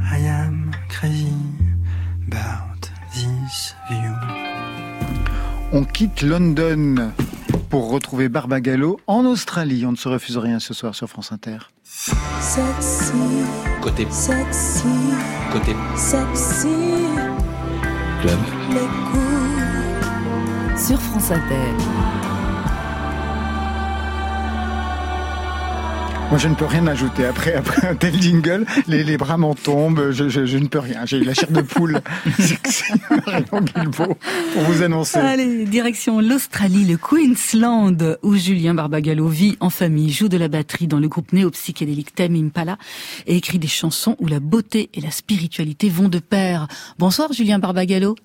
[0.00, 1.36] I am crazy
[2.26, 4.14] about this view.
[5.74, 7.12] On quitte London
[7.68, 9.84] pour retrouver Barbagallo en Australie.
[9.84, 11.58] On ne se refuse rien ce soir sur France Inter.
[11.84, 13.12] Sexy,
[13.82, 14.88] Côté, sexy,
[15.52, 16.68] côté sexy,
[18.20, 18.38] club.
[18.70, 19.26] les coups.
[20.86, 22.15] Sur France Inter.
[26.28, 27.24] Moi, je ne peux rien ajouter.
[27.24, 30.10] Après, après un tel jingle, les, les bras m'en tombent.
[30.10, 31.06] Je, je- je ne peux rien.
[31.06, 32.00] J'ai eu la chair de poule.
[32.38, 35.18] Sexy pour vous annoncer.
[35.18, 40.88] Allez, direction l'Australie, le Queensland, où Julien Barbagallo vit en famille, joue de la batterie
[40.88, 42.76] dans le groupe néo-psychédélique Tame Impala
[43.28, 46.66] et écrit des chansons où la beauté et la spiritualité vont de pair.
[46.98, 48.16] Bonsoir Julien Barbagallo.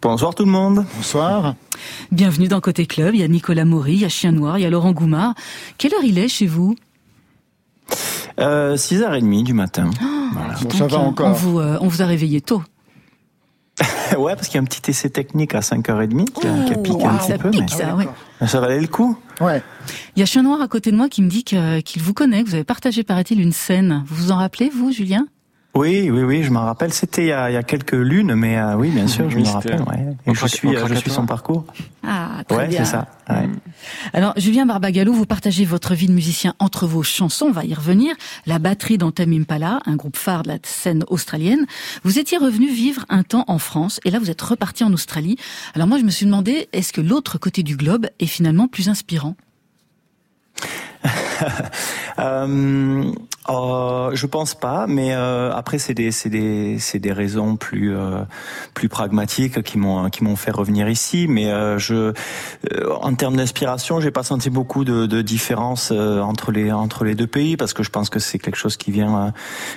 [0.00, 0.84] Bonsoir tout le monde.
[0.96, 1.54] Bonsoir.
[2.12, 3.14] Bienvenue dans Côté Club.
[3.14, 5.34] Il y a Nicolas Maury, il y a Chien Noir, il y a Laurent Goumard.
[5.76, 6.76] Quelle heure il est chez vous?
[8.38, 9.90] Euh, 6h30 du matin.
[10.32, 10.54] Voilà.
[10.62, 11.28] Bon, ça Donc, va euh, encore.
[11.28, 12.62] On vous, euh, on vous a réveillé tôt.
[14.18, 16.76] ouais, parce qu'il y a un petit essai technique à 5h30 qui, a- qui a
[16.78, 18.08] piqué un wow, petit ça peu, pique, mais ça, ouais.
[18.46, 19.16] ça valait le coup.
[19.40, 19.62] Ouais.
[20.16, 22.42] Il y a Chien Noir à côté de moi qui me dit qu'il vous connaît,
[22.44, 24.04] que vous avez partagé, paraît-il, une scène.
[24.06, 25.26] Vous vous en rappelez, vous, Julien?
[25.78, 26.92] Oui, oui, oui, je m'en rappelle.
[26.92, 29.80] C'était il, y a quelques lunes, mais euh, oui, bien sûr, je me rappelle.
[29.82, 30.16] Ouais.
[30.26, 31.66] Et je suis, je suis son parcours.
[32.02, 32.84] Ah, très ouais, bien.
[32.84, 33.06] c'est ça.
[33.30, 33.48] Ouais.
[34.12, 37.46] Alors, Julien Barbagallo, vous partagez votre vie de musicien entre vos chansons.
[37.46, 38.16] On va y revenir.
[38.44, 41.64] La batterie dans Tamim Impala, un groupe phare de la scène australienne.
[42.02, 45.36] Vous étiez revenu vivre un temps en France, et là, vous êtes reparti en Australie.
[45.76, 48.88] Alors moi, je me suis demandé, est-ce que l'autre côté du globe est finalement plus
[48.88, 49.36] inspirant?
[52.18, 53.12] Euh,
[53.48, 57.96] euh, je pense pas, mais euh, après c'est des c'est des c'est des raisons plus
[57.96, 58.22] euh,
[58.74, 61.26] plus pragmatiques qui m'ont qui m'ont fait revenir ici.
[61.28, 62.12] Mais euh, je euh,
[63.00, 67.26] en termes d'inspiration, j'ai pas senti beaucoup de, de différence entre les entre les deux
[67.26, 69.32] pays parce que je pense que c'est quelque chose qui vient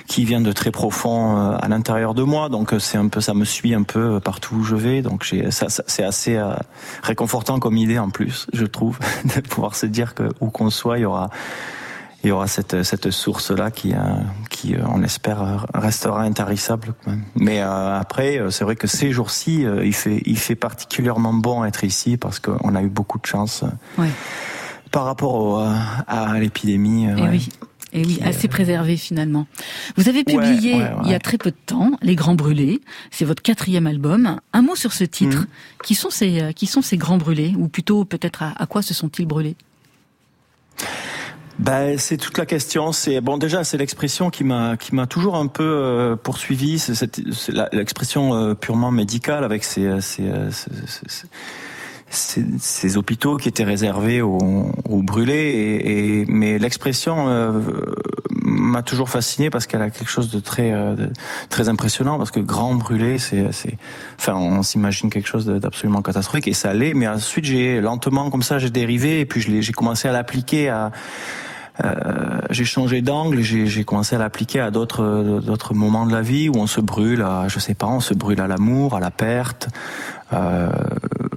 [0.08, 2.50] qui vient de très profond à l'intérieur de moi.
[2.50, 5.02] Donc c'est un peu ça me suit un peu partout où je vais.
[5.02, 6.42] Donc j'ai ça, ça c'est assez
[7.04, 9.00] réconfortant comme idée en plus, je trouve,
[9.36, 11.30] de pouvoir se dire que où qu'on soit, il y aura
[12.24, 13.98] il y aura cette, cette source-là qui, euh,
[14.50, 16.94] qui, euh, on espère, restera intarissable.
[17.36, 21.84] Mais euh, après, c'est vrai que ces jours-ci, il, fait, il fait particulièrement bon être
[21.84, 23.64] ici parce qu'on a eu beaucoup de chance
[23.98, 24.10] ouais.
[24.92, 25.56] par rapport au,
[26.08, 27.06] à l'épidémie.
[27.06, 27.50] Et oui.
[27.94, 29.48] Et oui, assez préservé finalement.
[29.98, 31.02] Vous avez publié ouais, ouais, ouais.
[31.04, 32.80] il y a très peu de temps Les Grands Brûlés.
[33.10, 34.40] C'est votre quatrième album.
[34.54, 35.40] Un mot sur ce titre.
[35.40, 35.48] Mhm.
[35.84, 37.54] Qui sont ces qui sont ces grands brûlés?
[37.58, 39.58] Ou plutôt peut-être à, à quoi se sont-ils brûlés?
[41.62, 42.92] Ben, c'est toute la question.
[42.92, 46.80] C'est bon déjà, c'est l'expression qui m'a qui m'a toujours un peu euh, poursuivi.
[46.80, 47.20] C'est,
[47.72, 51.28] l'expression euh, purement médicale avec ces ces, ces,
[52.10, 55.36] ces, ces, hôpitaux qui étaient réservés aux, aux brûlés.
[55.36, 57.62] Et, et mais l'expression euh,
[58.42, 61.12] m'a toujours fasciné parce qu'elle a quelque chose de très de,
[61.50, 62.18] très impressionnant.
[62.18, 63.46] Parce que grand brûlé, c'est
[64.18, 66.96] enfin on s'imagine quelque chose d'absolument catastrophique et ça l'est.
[66.96, 70.86] Mais ensuite j'ai lentement comme ça j'ai dérivé et puis j'ai commencé à l'appliquer à
[70.86, 70.90] euh,
[72.50, 76.68] j'ai changé d'angle, j'ai, commencé à l'appliquer à d'autres moments de la vie où on
[76.68, 79.70] se brûle, à, je sais pas, on se brûle à l'amour, à la perte,
[80.34, 80.70] euh,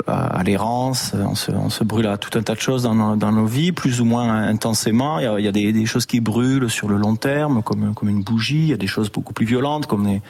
[0.06, 3.16] à, l'errance, on se, on se brûle à tout un tas de choses dans nos,
[3.16, 5.18] dans nos vies, plus ou moins intensément.
[5.18, 7.62] Il y a, il y a des, des, choses qui brûlent sur le long terme,
[7.62, 8.62] comme comme une bougie.
[8.62, 10.22] Il y a des choses beaucoup plus violentes, comme les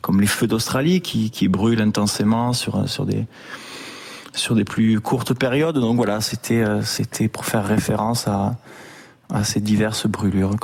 [0.00, 3.26] comme les feux d'Australie qui, qui brûlent intensément sur sur des
[4.32, 5.78] sur des plus courtes périodes.
[5.78, 8.56] Donc voilà, c'était c'était pour faire référence à
[9.32, 10.54] à ces diverses brûlures.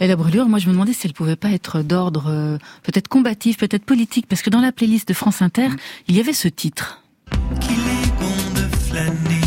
[0.00, 3.08] Et la brûlure, moi je me demandais si elle pouvait pas être d'ordre euh, peut-être
[3.08, 5.76] combatif, peut-être politique, parce que dans la playlist de France Inter, mmh.
[6.08, 7.02] il y avait ce titre.
[7.60, 9.37] Qu'il est bon de flâner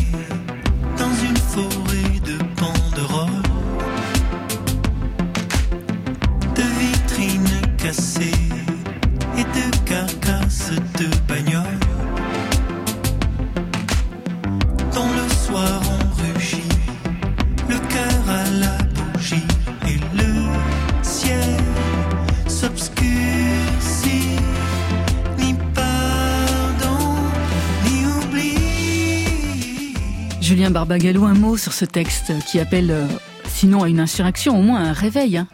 [30.62, 33.08] Julien Barbagallo, un mot sur ce texte qui appelle, euh,
[33.48, 35.38] sinon à une insurrection, au moins à un réveil.
[35.38, 35.48] Hein.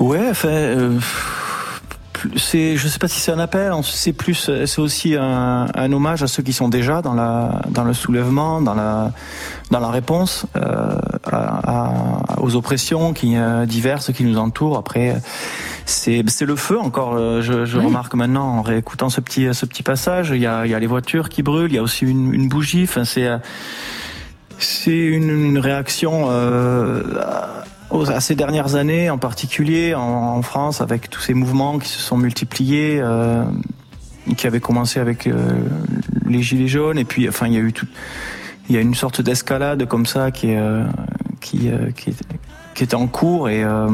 [0.00, 0.48] Ouais, enfin.
[0.48, 0.98] Euh
[2.36, 6.28] c'est, je sais pas si c'est un appel, c'est plus, c'est aussi un, hommage à
[6.28, 10.96] ceux qui sont déjà dans le soulèvement, dans la, réponse euh,
[12.38, 13.34] aux oppressions qui
[13.66, 14.78] diverses qui nous entourent.
[14.78, 15.20] Après,
[15.86, 17.14] c'est, c'est le feu encore.
[17.14, 17.86] euh, Je, je Oui.
[17.86, 20.78] remarque maintenant en réécoutant ce petit, ce petit passage, il y a, il y a
[20.78, 22.84] les voitures qui brûlent, il y a aussi une, une bougie.
[22.84, 23.38] Enfin, c'est, euh,
[24.58, 26.26] c'est une, une réaction.
[26.30, 27.02] Euh,
[27.90, 31.88] aux- à ces dernières années, en particulier en, en France, avec tous ces mouvements qui
[31.88, 33.44] se sont multipliés, euh,
[34.36, 35.34] qui avaient commencé avec euh,
[36.26, 37.86] les gilets jaunes, et puis enfin il y a eu tout,
[38.70, 40.84] il y a une sorte d'escalade comme ça qui est euh,
[41.42, 42.16] qui euh, qui est
[42.74, 43.88] qui est en cours et euh,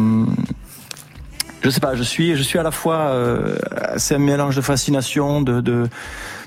[1.62, 3.56] je sais pas, je suis je suis à la fois euh,
[3.96, 5.88] c'est un mélange de fascination, de, de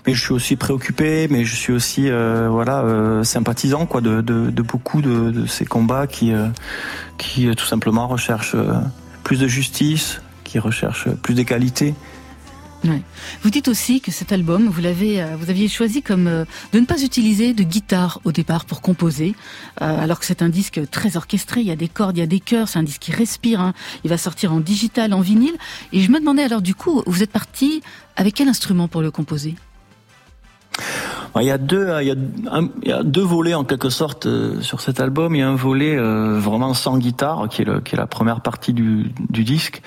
[0.07, 4.21] mais je suis aussi préoccupé, mais je suis aussi euh, voilà euh, sympathisant quoi de,
[4.21, 6.47] de, de beaucoup de, de ces combats qui euh,
[7.17, 8.73] qui euh, tout simplement recherchent euh,
[9.23, 11.93] plus de justice, qui recherchent plus d'égalité.
[13.43, 16.79] Vous dites aussi que cet album, vous l'avez, euh, vous aviez choisi comme euh, de
[16.79, 19.35] ne pas utiliser de guitare au départ pour composer,
[19.81, 21.61] euh, alors que c'est un disque très orchestré.
[21.61, 22.69] Il y a des cordes, il y a des chœurs.
[22.69, 23.61] C'est un disque qui respire.
[23.61, 23.73] hein.
[24.03, 25.55] Il va sortir en digital, en vinyle.
[25.93, 27.81] Et je me demandais alors du coup, vous êtes parti
[28.15, 29.55] avec quel instrument pour le composer?
[31.39, 32.15] Il y a deux, il y a,
[32.51, 35.33] un- il y a deux volets en quelque sorte euh, sur cet album.
[35.33, 39.13] Il y a un volet euh, vraiment sans guitare, qui est, la première partie du,
[39.29, 39.81] disque.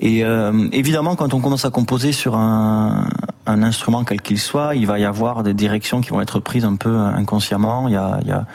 [0.00, 3.06] Et euh, évidemment, quand on commence à composer sur un,
[3.46, 6.64] un instrument quel qu'il soit, il va y avoir des directions qui vont être prises
[6.64, 7.86] un peu inconsciemment.
[7.86, 8.46] Il y a, il y a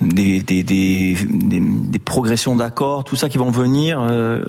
[0.00, 4.42] des, des, des, des, progressions d'accords, tout ça qui vont venir euh,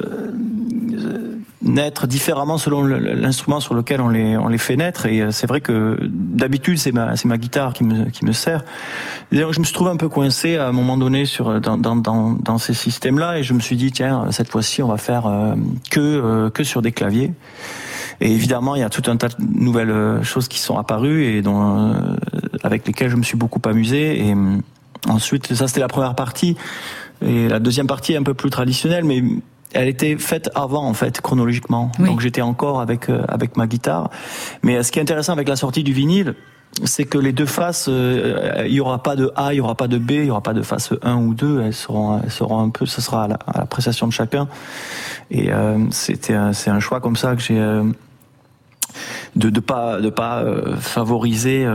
[1.61, 5.05] naître différemment selon l'instrument sur lequel on les, on les fait naître.
[5.05, 8.31] Et euh, c'est vrai que d'habitude, c'est ma, c'est ma guitare qui me, qui me
[8.31, 8.63] sert.
[9.31, 12.31] Je me suis trouvé un peu coincé à un moment donné sur, dans, dans, dans,
[12.31, 15.55] dans ces systèmes-là et je me suis dit, tiens, cette fois-ci, on va faire euh,
[15.89, 17.31] que, euh, que sur des claviers.
[18.19, 21.41] Et évidemment, il y a tout un tas de nouvelles choses qui sont apparues et
[21.41, 21.95] dont,
[22.61, 24.27] avec lesquelles je me suis beaucoup amusé.
[24.27, 24.35] Et
[25.07, 26.55] ensuite, ça, c'était la première partie.
[27.25, 29.23] Et la deuxième partie est un peu plus traditionnelle, mais
[29.73, 31.91] elle était faite avant en fait chronologiquement.
[31.99, 34.09] Donc j'étais encore avec euh, avec ma guitare.
[34.63, 36.35] Mais euh, ce qui est intéressant avec la sortie du vinyle,
[36.83, 39.75] c'est que les deux faces, euh, il y aura pas de A, il y aura
[39.75, 41.61] pas de B, il y aura pas de face 1 ou 2.
[41.61, 44.47] Elles seront, elles seront un peu, ce sera à l'appréciation de chacun.
[45.29, 45.49] Et
[45.91, 47.55] c'était, c'est un choix comme ça que j'ai
[49.35, 50.43] de de pas de pas
[50.79, 51.65] favoriser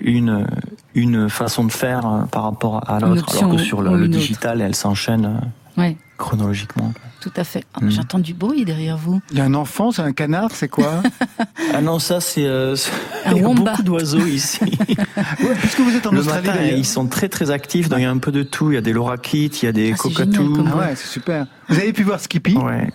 [0.00, 0.46] une
[0.94, 4.74] une façon de faire par rapport à l'autre, alors que sur le, le digital, elle
[4.74, 5.40] s'enchaîne.
[5.76, 6.92] Ouais chronologiquement.
[7.20, 7.64] Tout à fait.
[7.76, 7.90] Oh, hmm.
[7.90, 9.20] J'entends du bruit derrière vous.
[9.30, 11.02] Il y a un enfant, c'est un canard, c'est quoi
[11.74, 12.76] Ah non, ça c'est euh,
[13.26, 14.60] il y a beaucoup d'oiseaux ici.
[14.88, 17.88] ouais, puisque vous êtes en Le Australie, matin, ils sont très très actifs.
[17.88, 18.70] Donc il y a un peu de tout.
[18.70, 20.64] Il y a des loraclites, il y a des ah, cockatoos.
[20.72, 21.46] Ah ouais, c'est super.
[21.68, 22.56] Vous avez pu voir Skippy?
[22.56, 22.92] Ouais.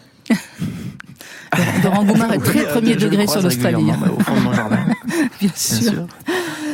[1.84, 3.92] Laurent Goumard est très premier degré sur l'Australie.
[3.92, 4.80] Au fond de mon jardin.
[5.40, 6.06] Bien sûr.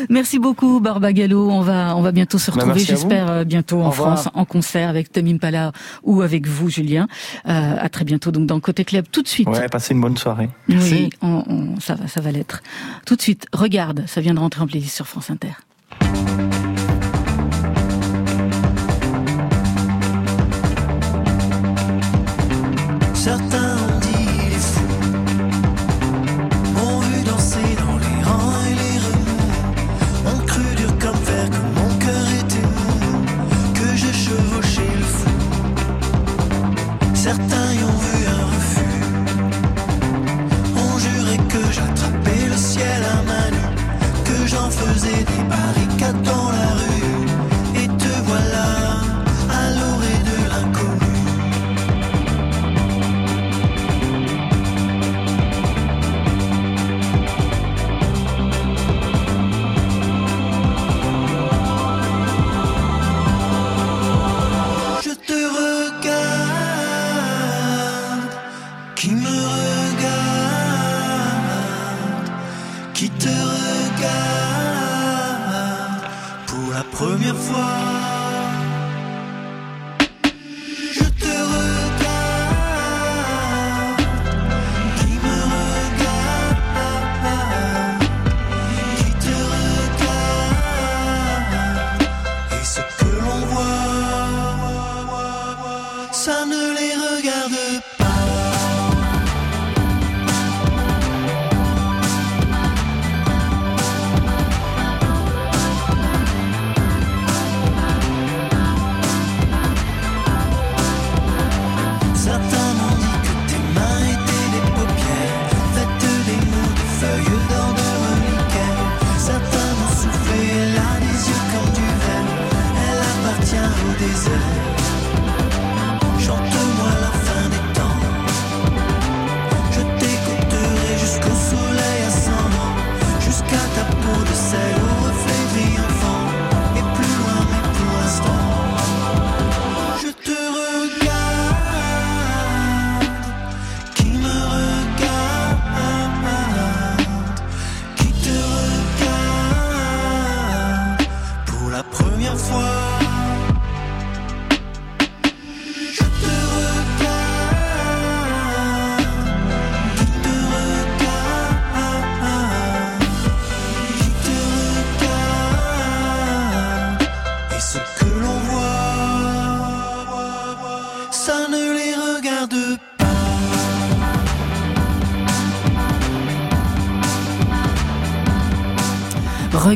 [0.09, 1.49] Merci beaucoup, Barbagallo.
[1.49, 4.89] On va, on va bientôt se bah, retrouver, j'espère, euh, bientôt en France, en concert
[4.89, 5.71] avec Tommy Pala
[6.03, 7.07] ou avec vous, Julien.
[7.47, 9.47] Euh, à très bientôt, donc, dans Côté Club, tout de suite.
[9.47, 10.49] Ouais, passez une bonne soirée.
[10.69, 11.09] Oui,
[11.79, 12.61] ça va, ça va l'être.
[13.05, 15.53] Tout de suite, regarde, ça vient de rentrer en playlist sur France Inter.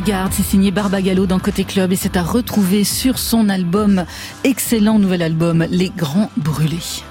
[0.00, 4.06] Regarde, c'est signé Barbagallo dans Côté Club et c'est à retrouver sur son album,
[4.44, 7.04] excellent nouvel album, Les Grands Brûlés.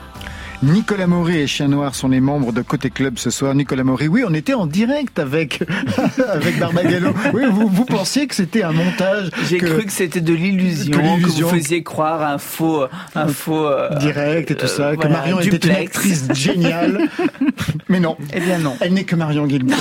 [0.61, 3.55] Nicolas Maury et Chien Noir sont les membres de Côté Club ce soir.
[3.55, 5.63] Nicolas Maury, oui, on était en direct avec,
[6.27, 7.13] avec Barbagallo.
[7.33, 9.29] Oui, vous, vous pensiez que c'était un montage.
[9.47, 12.83] J'ai cru que c'était de l'illusion, que, vous faisiez croire un faux,
[13.15, 17.07] un faux euh, direct et tout ça, que Marion était une actrice géniale.
[17.87, 18.17] Mais non.
[18.33, 18.75] Eh bien non.
[18.81, 19.73] Elle n'est que Marion Guilbault.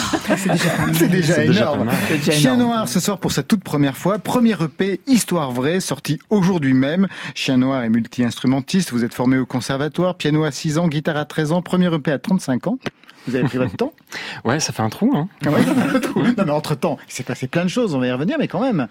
[0.92, 1.90] C'est déjà, énorme.
[2.30, 4.18] Chien Noir ce soir pour sa toute première fois.
[4.18, 7.08] Premier EP, Histoire vraie, sorti aujourd'hui même.
[7.34, 8.92] Chien Noir est multi-instrumentiste.
[8.92, 12.12] Vous êtes formé au conservatoire, piano à 6 ans, guitare à 13 ans, premier EP
[12.12, 12.78] à 35 ans.
[13.26, 13.94] Vous avez pris votre temps
[14.44, 15.10] Ouais, ça fait un trou.
[15.16, 15.28] Hein.
[15.46, 18.48] Ah non, mais entre-temps, il s'est passé plein de choses, on va y revenir, mais
[18.48, 18.86] quand même.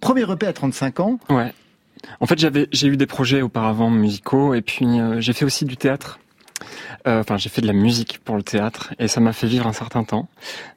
[0.00, 1.20] Premier EP à 35 ans.
[1.28, 1.52] Ouais.
[2.18, 5.64] En fait, j'avais, j'ai eu des projets auparavant musicaux, et puis euh, j'ai fait aussi
[5.64, 6.18] du théâtre.
[7.06, 9.66] Euh, enfin, j'ai fait de la musique pour le théâtre et ça m'a fait vivre
[9.66, 10.28] un certain temps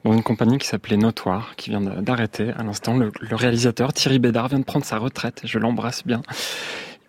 [0.04, 2.96] dans une compagnie qui s'appelait Notoire, qui vient d'arrêter à l'instant.
[2.96, 5.42] Le, le, réalisateur Thierry Bédard vient de prendre sa retraite.
[5.44, 6.22] Je l'embrasse bien.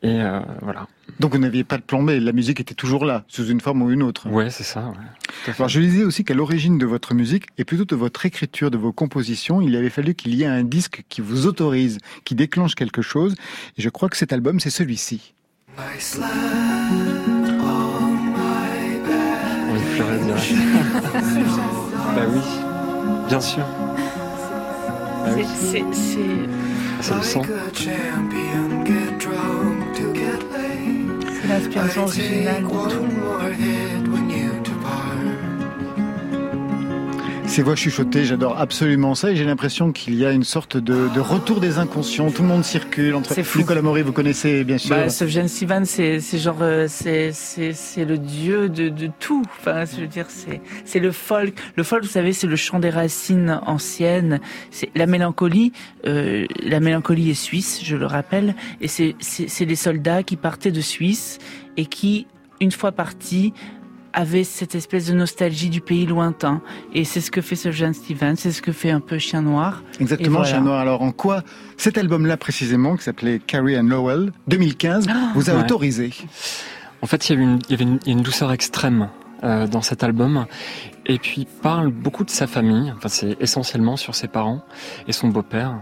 [0.01, 0.87] Et euh, voilà.
[1.19, 3.81] Donc vous n'aviez pas de plan B, la musique était toujours là, sous une forme
[3.81, 4.29] ou une autre.
[4.29, 4.89] Ouais, c'est ça.
[4.89, 5.53] Ouais.
[5.57, 8.77] Alors je disais aussi qu'à l'origine de votre musique, et plutôt de votre écriture, de
[8.77, 12.75] vos compositions, il avait fallu qu'il y ait un disque qui vous autorise, qui déclenche
[12.75, 13.35] quelque chose.
[13.77, 15.33] Et je crois que cet album, c'est celui-ci.
[15.77, 15.81] On
[19.95, 20.53] pleurait direct.
[22.15, 22.41] bah oui,
[23.27, 23.65] bien sûr.
[25.25, 25.45] Bah oui.
[25.55, 25.83] C'est
[27.01, 27.41] c'est le sang.
[31.47, 34.24] L'inspiration originale de tout.
[37.47, 41.07] Ces voix chuchotées, j'adore absolument ça et j'ai l'impression qu'il y a une sorte de,
[41.13, 42.29] de, retour des inconscients.
[42.29, 43.33] Tout le monde circule entre.
[43.43, 43.59] Fou.
[43.59, 44.95] Nicolas Maury, vous connaissez bien sûr.
[44.95, 49.43] Bah, Sufjan Sivan, c'est genre euh, c'est c'est le dieu de, de tout.
[49.59, 51.53] Enfin, je veux dire, c'est c'est le folk.
[51.75, 54.41] Le folk, vous savez, c'est le chant des racines anciennes.
[54.71, 55.71] C'est la mélancolie.
[56.05, 60.71] Euh, la mélancolie est suisse, je le rappelle, et c'est c'est les soldats qui partaient
[60.71, 61.39] de Suisse
[61.77, 62.27] et qui
[62.59, 63.53] une fois partis
[64.15, 66.61] avait cette espèce de nostalgie du pays lointain.
[66.93, 69.43] Et c'est ce que fait ce Jean Steven, c'est ce que fait un peu Chien
[69.43, 69.83] Noir.
[69.99, 70.51] Exactement, voilà.
[70.51, 70.79] Chien Noir.
[70.79, 71.43] Alors en quoi
[71.77, 75.59] cet album-là précisément, qui s'appelait Carrie and Lowell, 2015, oh, vous a ouais.
[75.59, 76.11] autorisé?
[77.01, 79.09] En fait, il y, avait une, il y avait une, une douceur extrême
[79.43, 80.45] euh, dans cet album.
[81.05, 84.65] Et puis il parle beaucoup de sa famille, enfin c'est essentiellement sur ses parents
[85.07, 85.81] et son beau-père.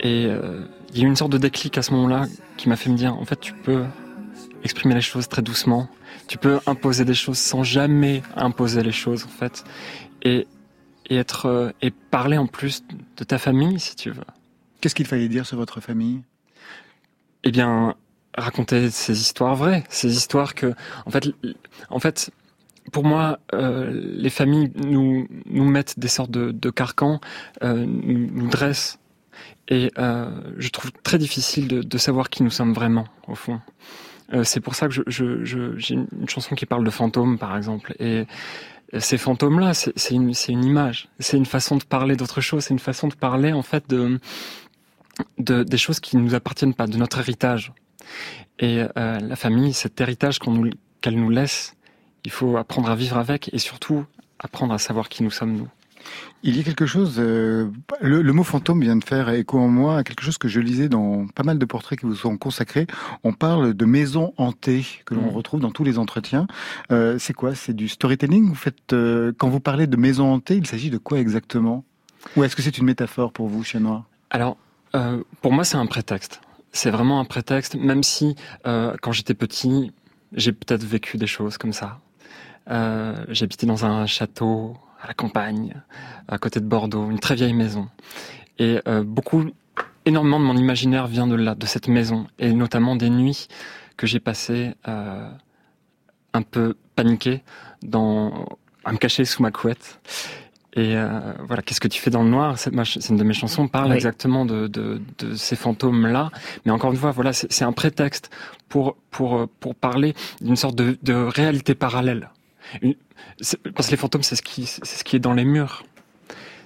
[0.00, 2.76] Et euh, il y a eu une sorte de déclic à ce moment-là qui m'a
[2.76, 3.84] fait me dire, en fait, tu peux
[4.64, 5.88] exprimer les choses très doucement.
[6.28, 9.64] Tu peux imposer des choses sans jamais imposer les choses, en fait.
[10.22, 10.46] Et,
[11.06, 12.84] et être, euh, et parler en plus
[13.16, 14.24] de ta famille, si tu veux.
[14.80, 16.22] Qu'est-ce qu'il fallait dire sur votre famille?
[17.44, 17.96] Eh bien,
[18.36, 20.74] raconter ces histoires vraies, ces histoires que,
[21.06, 21.28] en fait,
[21.90, 22.30] en fait,
[22.90, 27.20] pour moi, euh, les familles nous nous mettent des sortes de, de carcans,
[27.62, 28.98] euh, nous, nous, dressent,
[29.68, 33.60] et euh, je trouve très difficile de, de, savoir qui nous sommes vraiment, au fond.
[34.32, 38.26] Euh, c'est pour ça que j'ai une chanson qui parle de fantômes, par exemple, et
[38.98, 43.08] ces fantômes-là, c'est, une, image, c'est une façon de parler d'autre chose, c'est une façon
[43.08, 44.20] de parler en fait de,
[45.38, 47.72] de des choses qui ne nous appartiennent pas, de notre héritage.
[48.58, 51.74] Et euh, la famille, cet héritage qu'elle nous laisse,
[52.24, 54.04] il faut apprendre à vivre avec et surtout
[54.38, 55.68] apprendre à savoir qui nous sommes nous.
[56.44, 59.68] Il y a quelque chose, euh, le, le, mot fantôme vient de faire écho en
[59.68, 62.36] moi à quelque chose que je lisais dans pas mal de portraits qui vous sont
[62.36, 62.88] consacrés.
[63.22, 65.36] On parle de maisons hantées que l'on mmh.
[65.36, 66.48] retrouve dans tous les entretiens.
[66.90, 67.54] Euh, c'est quoi?
[67.54, 68.48] C'est du storytelling?
[68.48, 71.84] Vous faites euh, quand vous parlez de maisons hantées, il s'agit de quoi exactement?
[72.36, 74.04] Ou est-ce que c'est une métaphore pour vous, Chien Noir?
[74.30, 74.56] Alors,
[75.40, 76.40] pour moi, c'est un prétexte.
[76.72, 79.90] C'est vraiment un prétexte, même si quand j'étais petit,
[80.32, 81.98] j'ai peut-être vécu des choses comme ça.
[82.68, 85.74] J'habitais dans un château à la campagne,
[86.28, 87.88] à côté de Bordeaux, une très vieille maison.
[88.58, 89.44] Et euh, beaucoup,
[90.04, 93.48] énormément de mon imaginaire vient de là, de cette maison, et notamment des nuits
[93.96, 95.28] que j'ai passées euh,
[96.32, 97.42] un peu paniqué,
[97.82, 98.46] dans,
[98.84, 100.00] à me cacher sous ma couette.
[100.74, 102.58] Et euh, voilà, qu'est-ce que tu fais dans le noir?
[102.58, 102.70] C'est
[103.10, 103.96] une de mes chansons parle oui.
[103.96, 106.30] exactement de, de, de ces fantômes-là.
[106.64, 108.30] Mais encore une fois, voilà, c'est un prétexte
[108.70, 112.30] pour pour pour parler d'une sorte de, de réalité parallèle.
[112.80, 112.94] Une,
[113.74, 115.84] parce que les fantômes, c'est ce qui c'est ce qui est dans les murs.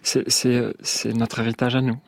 [0.02, 1.98] C'est notre héritage à nous.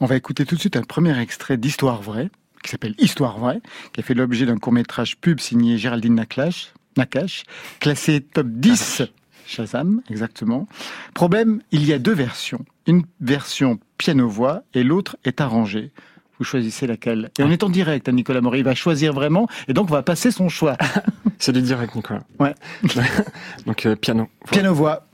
[0.00, 2.30] On va écouter tout de suite un premier extrait d'Histoire vraie
[2.62, 3.60] qui s'appelle Histoire vraie,
[3.92, 7.44] qui a fait l'objet d'un court métrage pub signé Géraldine Nakache, Nakache
[7.80, 9.02] classé top 10.
[9.02, 9.12] Ah,
[9.46, 10.66] Shazam, exactement.
[11.14, 12.64] Problème, il y a deux versions.
[12.88, 15.92] Une version piano-voix et l'autre est arrangée.
[16.38, 18.58] Vous choisissez laquelle Et on est en direct, hein, Nicolas Maury.
[18.58, 20.76] Il va choisir vraiment et donc on va passer son choix.
[21.38, 22.22] C'est du direct, Nicolas.
[22.38, 22.54] Ouais.
[23.66, 24.28] donc euh, piano.
[24.50, 25.06] Piano-voix.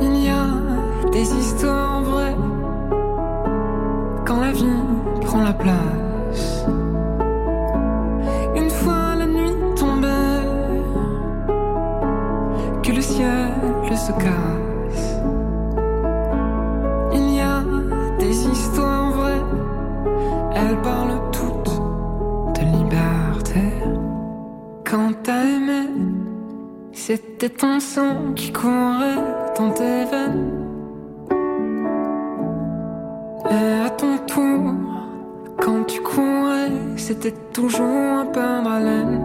[0.00, 0.46] Il y a
[1.10, 2.36] des histoires vraies
[4.24, 4.80] quand la vie
[5.22, 6.64] prend la place.
[8.54, 10.46] Une fois la nuit tombée,
[12.84, 13.50] que le ciel
[13.96, 14.63] se casse.
[27.44, 29.22] C'était ton sang qui courait
[29.58, 30.50] dans tes veines.
[33.50, 34.72] Et à ton tour,
[35.60, 39.23] quand tu courais, c'était toujours un pain d'haleine.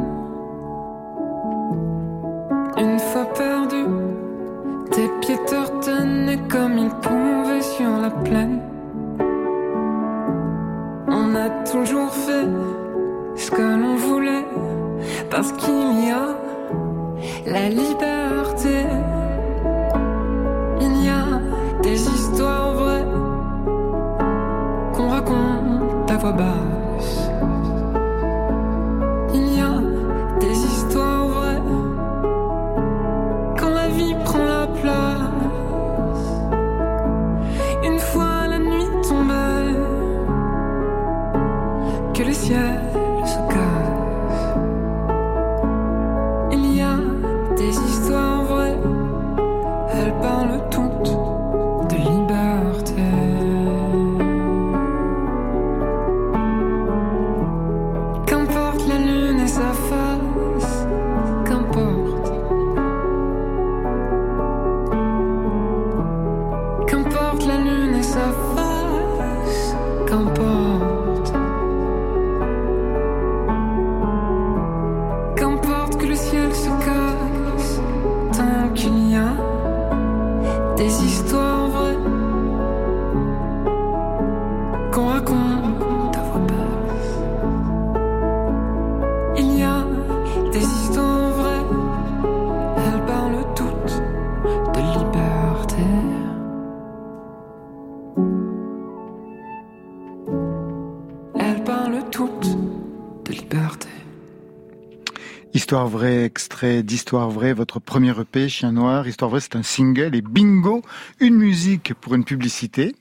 [105.69, 109.07] Histoire vraie, extrait d'Histoire vraie, votre premier EP, Chien Noir.
[109.07, 110.81] Histoire vraie, c'est un single et bingo,
[111.19, 112.95] une musique pour une publicité.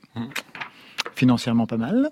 [1.15, 2.11] Financièrement pas mal.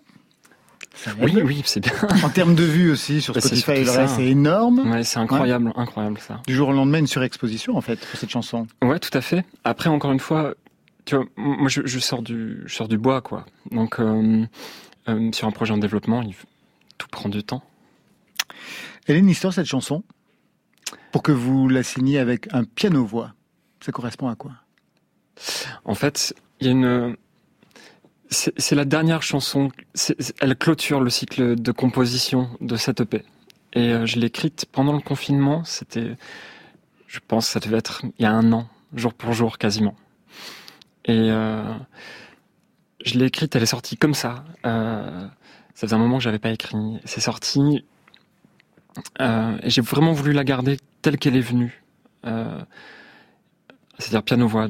[1.22, 1.92] Oui, oui, c'est bien.
[2.24, 4.80] En termes de vues aussi sur Bah, Spotify c'est énorme.
[4.92, 6.42] Ouais, c'est incroyable, incroyable ça.
[6.48, 8.66] Du jour au lendemain, une surexposition en fait pour cette chanson.
[8.82, 9.46] Ouais, tout à fait.
[9.64, 10.56] Après, encore une fois,
[11.06, 13.46] tu vois, m- moi je, je sors du, je sors du bois, quoi.
[13.70, 14.44] Donc, euh,
[15.08, 16.34] euh, sur un projet en développement, il,
[16.98, 17.62] tout prend du temps.
[19.06, 20.04] Elle a une histoire cette chanson
[21.12, 23.34] pour que vous la signiez avec un piano-voix.
[23.80, 24.54] Ça correspond à quoi?
[25.86, 27.18] En fait, il y a une.
[28.30, 29.70] C'est la dernière chanson.
[30.42, 33.24] elle clôture le cycle de composition de cette EP.
[33.72, 35.64] Et euh, je l'ai écrite pendant le confinement.
[35.64, 36.18] C'était,
[37.08, 39.96] je pense, ça devait être il y a un an, jour pour jour quasiment.
[41.06, 41.74] Et euh,
[43.06, 43.56] je l'ai écrite.
[43.56, 44.44] Elle est sortie comme ça.
[44.66, 45.28] Euh,
[45.74, 47.00] ça faisait un moment que j'avais pas écrit.
[47.06, 47.86] C'est sorti.
[49.22, 51.84] Euh, et j'ai vraiment voulu la garder telle qu'elle est venue.
[52.26, 52.60] Euh,
[54.00, 54.68] c'est-à-dire piano-voix,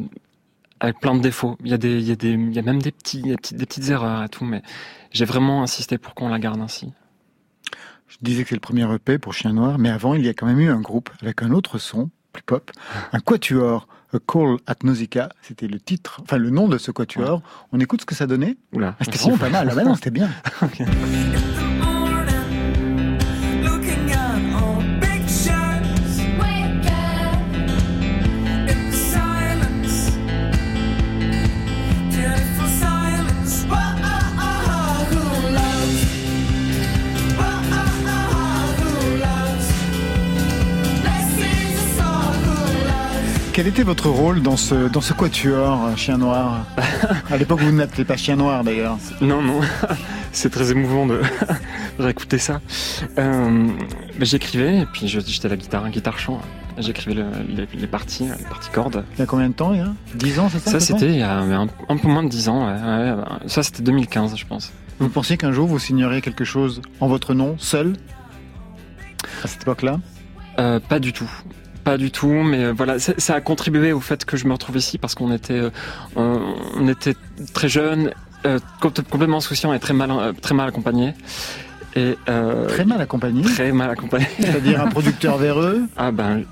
[0.80, 1.58] avec plein de défauts.
[1.64, 3.36] Il y a, des, il y a, des, il y a même des, petits, des,
[3.36, 4.62] petites, des petites erreurs et tout, mais
[5.12, 6.94] j'ai vraiment insisté pour qu'on la garde ainsi.
[8.08, 10.34] Je disais que c'est le premier EP pour Chien Noir, mais avant, il y a
[10.34, 12.72] quand même eu un groupe avec un autre son, plus pop,
[13.12, 15.30] un quatuor, A Call at Nausicaa.
[15.42, 17.42] C'était le titre, enfin le nom de ce quatuor.
[17.74, 19.68] On écoute ce que ça donnait Oula, Ah, C'était vraiment pas mal.
[19.72, 20.30] Ah bah non, c'était bien.
[43.58, 46.64] quel était votre rôle dans ce, dans ce quatuor, Chien Noir
[47.32, 49.00] À l'époque, vous n'appelez pas Chien Noir d'ailleurs.
[49.20, 49.62] Non, non,
[50.32, 51.22] c'est très émouvant de
[51.98, 52.62] réécouter ça.
[53.18, 53.68] Euh,
[54.16, 56.40] ben, J'écrivais, et puis j'étais à la guitare, guitare-chant.
[56.78, 59.04] J'écrivais le, les, les, parties, les parties cordes.
[59.16, 61.24] Il y a combien de temps a 10 ans, c'est ça Ça, c'était il y
[61.24, 62.68] a un, un, peu moins de 10 ans.
[62.68, 64.72] Ouais, ouais, ça, c'était 2015, je pense.
[65.00, 67.94] Vous pensiez qu'un jour, vous signeriez quelque chose en votre nom, seul
[69.44, 70.00] À cette époque-là?
[70.60, 71.30] Euh, Pas du tout
[71.88, 74.76] pas du tout, mais euh, voilà, ça a contribué au fait que je me retrouve
[74.76, 75.70] ici parce qu'on était, euh,
[76.76, 77.16] on était
[77.54, 78.12] très jeunes,
[78.46, 81.14] euh, complètement insouciants et très mal, très mal accompagnés.
[81.96, 83.42] Et euh, très mal accompagné.
[83.44, 84.28] Très mal accompagné.
[84.38, 85.84] C'est-à-dire un producteur véreux.
[85.96, 86.44] Ah ben,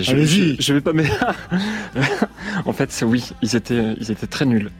[0.00, 0.92] écoutez, je, je, je, vais pas.
[0.92, 1.04] Mais
[2.66, 4.70] en fait, oui, ils étaient, ils étaient très nuls.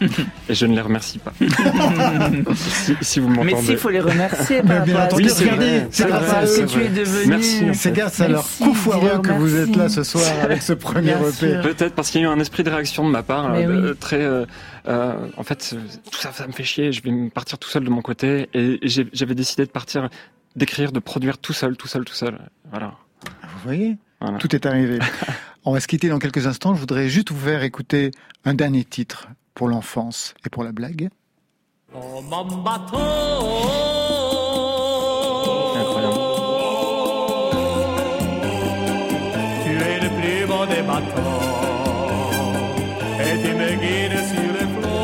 [0.48, 1.32] Et je ne les remercie pas.
[2.54, 3.54] si, si, vous m'entendez.
[3.54, 6.66] Mais s'il faut les remercier, mais bien entendu, oui, regardez, c'est grâce à ce que
[6.66, 7.26] tu es devenu.
[7.26, 7.64] Merci.
[7.74, 11.12] C'est grâce à leur coup foireux que vous êtes là ce soir avec ce premier
[11.12, 11.60] EP.
[11.62, 13.96] Peut-être parce qu'il y a eu un esprit de réaction de ma part, euh, oui.
[13.98, 14.22] très.
[14.22, 14.44] Euh,
[14.88, 15.76] euh, en fait,
[16.10, 16.92] tout ça, ça me fait chier.
[16.92, 18.48] Je vais partir tout seul de mon côté.
[18.54, 20.08] Et j'avais décidé de partir,
[20.56, 22.38] d'écrire, de produire tout seul, tout seul, tout seul.
[22.70, 22.94] Voilà.
[23.42, 23.96] Vous voyez?
[24.22, 24.38] Voilà.
[24.38, 24.98] Tout est arrivé.
[25.64, 26.74] On va se quitter dans quelques instants.
[26.74, 28.10] Je voudrais juste vous faire écouter
[28.44, 31.08] un dernier titre pour l'enfance et pour la blague.
[31.94, 32.22] Oh.
[35.76, 36.20] Incroyable.
[39.64, 41.52] Tu es le plus beau des bateaux
[43.20, 45.02] et tu me guides sur le flot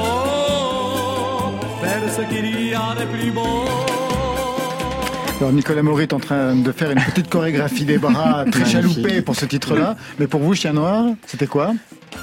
[1.82, 3.87] vers ce qu'il y a de plus beau.
[5.40, 9.22] Alors Nicolas Maury est en train de faire une petite chorégraphie des bras très chaloupée
[9.22, 9.96] pour ce titre-là.
[10.18, 11.74] Mais pour vous, Chien Noir, c'était quoi?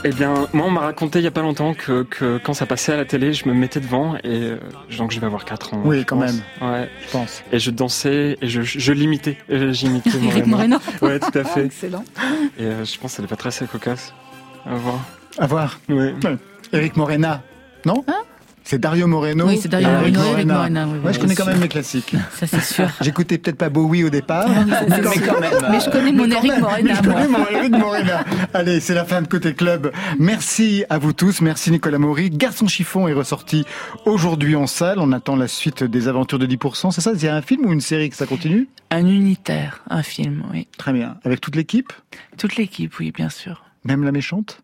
[0.04, 2.66] Eh bien, moi, on m'a raconté il y a pas longtemps que, que, quand ça
[2.66, 4.58] passait à la télé, je me mettais devant et euh,
[4.98, 5.82] donc je vais avoir 4 ans.
[5.86, 6.34] Oui, quand pense.
[6.34, 6.70] même.
[6.70, 7.44] Ouais, je pense.
[7.54, 9.38] Et je dansais et je, je l'imitais.
[9.50, 10.78] J'imitais Eric Moreno.
[11.02, 11.66] Ouais, tout à fait.
[11.68, 12.04] Excellent.
[12.60, 14.14] Et euh, je pense qu'elle est pas très assez cocasse.
[14.66, 15.00] À voir.
[15.38, 15.80] À voir.
[15.88, 16.10] Oui.
[16.74, 17.42] Eric Morena,
[17.86, 18.04] non?
[18.10, 18.24] Hein?
[18.66, 19.46] C'est Dario Moreno.
[19.48, 20.88] Oui, c'est Dario Moreno Eric Morena.
[20.88, 22.16] Oui, ouais, je connais quand même mes classiques.
[22.34, 22.90] Ça, c'est sûr.
[23.02, 24.50] J'écoutais peut-être pas Bowie au départ.
[24.50, 24.96] mais,
[25.26, 25.54] quand même.
[25.70, 26.96] Mais je connais mon Eric Morena.
[26.96, 28.26] Je connais mon Eric Morena.
[28.56, 29.92] Allez, c'est la fin de Côté Club.
[30.18, 31.42] Merci à vous tous.
[31.42, 32.32] Merci Nicolas Maury.
[32.32, 33.66] Garçon chiffon est ressorti
[34.06, 34.98] aujourd'hui en salle.
[34.98, 36.92] On attend la suite des aventures de 10%.
[36.92, 37.12] C'est ça?
[37.16, 38.68] C'est un film ou une série que ça continue?
[38.90, 39.84] Un unitaire.
[39.92, 40.68] Un film, oui.
[40.78, 41.18] Très bien.
[41.24, 41.94] Avec toute l'équipe?
[42.40, 43.64] Toute l'équipe, oui, bien sûr.
[43.84, 44.60] Même la méchante?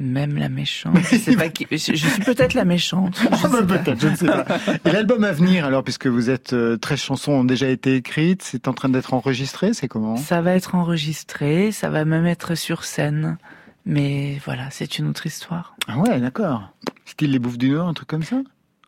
[0.00, 0.96] Même la méchante.
[1.10, 1.66] Je, sais pas qui...
[1.70, 3.20] je suis peut-être la méchante.
[3.30, 4.44] Ah bah peut-être, je ne sais pas.
[4.84, 8.42] Et l'album à venir, alors, puisque vous êtes euh, 13 chansons ont déjà été écrites,
[8.42, 10.16] c'est en train d'être enregistré, c'est comment?
[10.16, 13.38] Ça va être enregistré, ça va même être sur scène.
[13.86, 15.74] Mais voilà, c'est une autre histoire.
[15.88, 16.72] Ah ouais, d'accord.
[17.04, 18.36] Style Les Bouffes du Nord, un truc comme ça?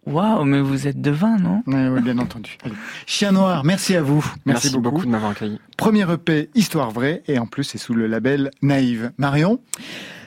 [0.06, 1.62] Waouh, mais vous êtes de vin, non?
[1.66, 2.56] Oui, oui, bien entendu.
[2.64, 2.74] Allez.
[3.06, 4.24] Chien Noir, merci à vous.
[4.44, 4.82] Merci, merci beaucoup.
[4.96, 5.60] beaucoup de m'avoir accueilli.
[5.76, 9.12] Premier EP, Histoire vraie, et en plus c'est sous le label Naïve.
[9.18, 9.60] Marion?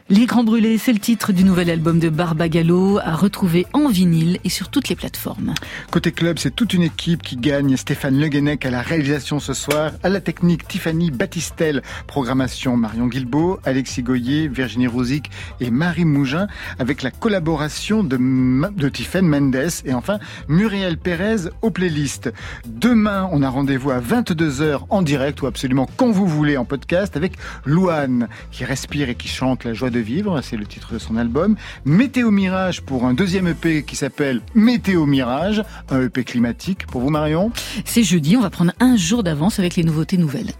[0.09, 4.37] Les Grands Brûlés, c'est le titre du nouvel album de Barbagallo, à retrouver en vinyle
[4.43, 5.53] et sur toutes les plateformes.
[5.91, 7.77] Côté club, c'est toute une équipe qui gagne.
[7.77, 13.07] Stéphane Le Guenec à la réalisation ce soir, à la technique Tiffany Battistel, programmation Marion
[13.07, 15.31] Guilbeault, Alexis Goyer, Virginie Rouzic
[15.61, 16.47] et Marie Mougin,
[16.79, 22.31] avec la collaboration de, de Tiffany Mendes et enfin Muriel Pérez aux playlists.
[22.67, 27.15] Demain, on a rendez-vous à 22h en direct ou absolument quand vous voulez en podcast
[27.15, 27.33] avec
[27.65, 31.15] Louane qui respire et qui chante la joie de vivre, c'est le titre de son
[31.15, 31.55] album.
[31.85, 36.87] Météo Mirage pour un deuxième EP qui s'appelle Météo Mirage, un EP climatique.
[36.87, 37.51] Pour vous Marion
[37.85, 40.51] C'est jeudi, on va prendre un jour d'avance avec les nouveautés nouvelles.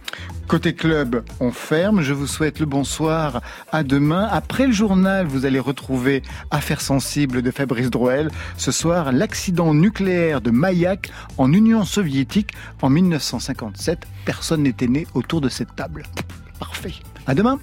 [0.46, 2.02] Côté club, on ferme.
[2.02, 3.42] Je vous souhaite le bonsoir.
[3.72, 4.28] À demain.
[4.30, 8.30] Après le journal, vous allez retrouver Affaires sensibles de Fabrice Drouel.
[8.56, 14.06] Ce soir, l'accident nucléaire de Mayak en Union soviétique en 1957.
[14.24, 16.04] Personne n'était né autour de cette table.
[16.60, 16.94] Parfait.
[17.26, 17.52] À demain.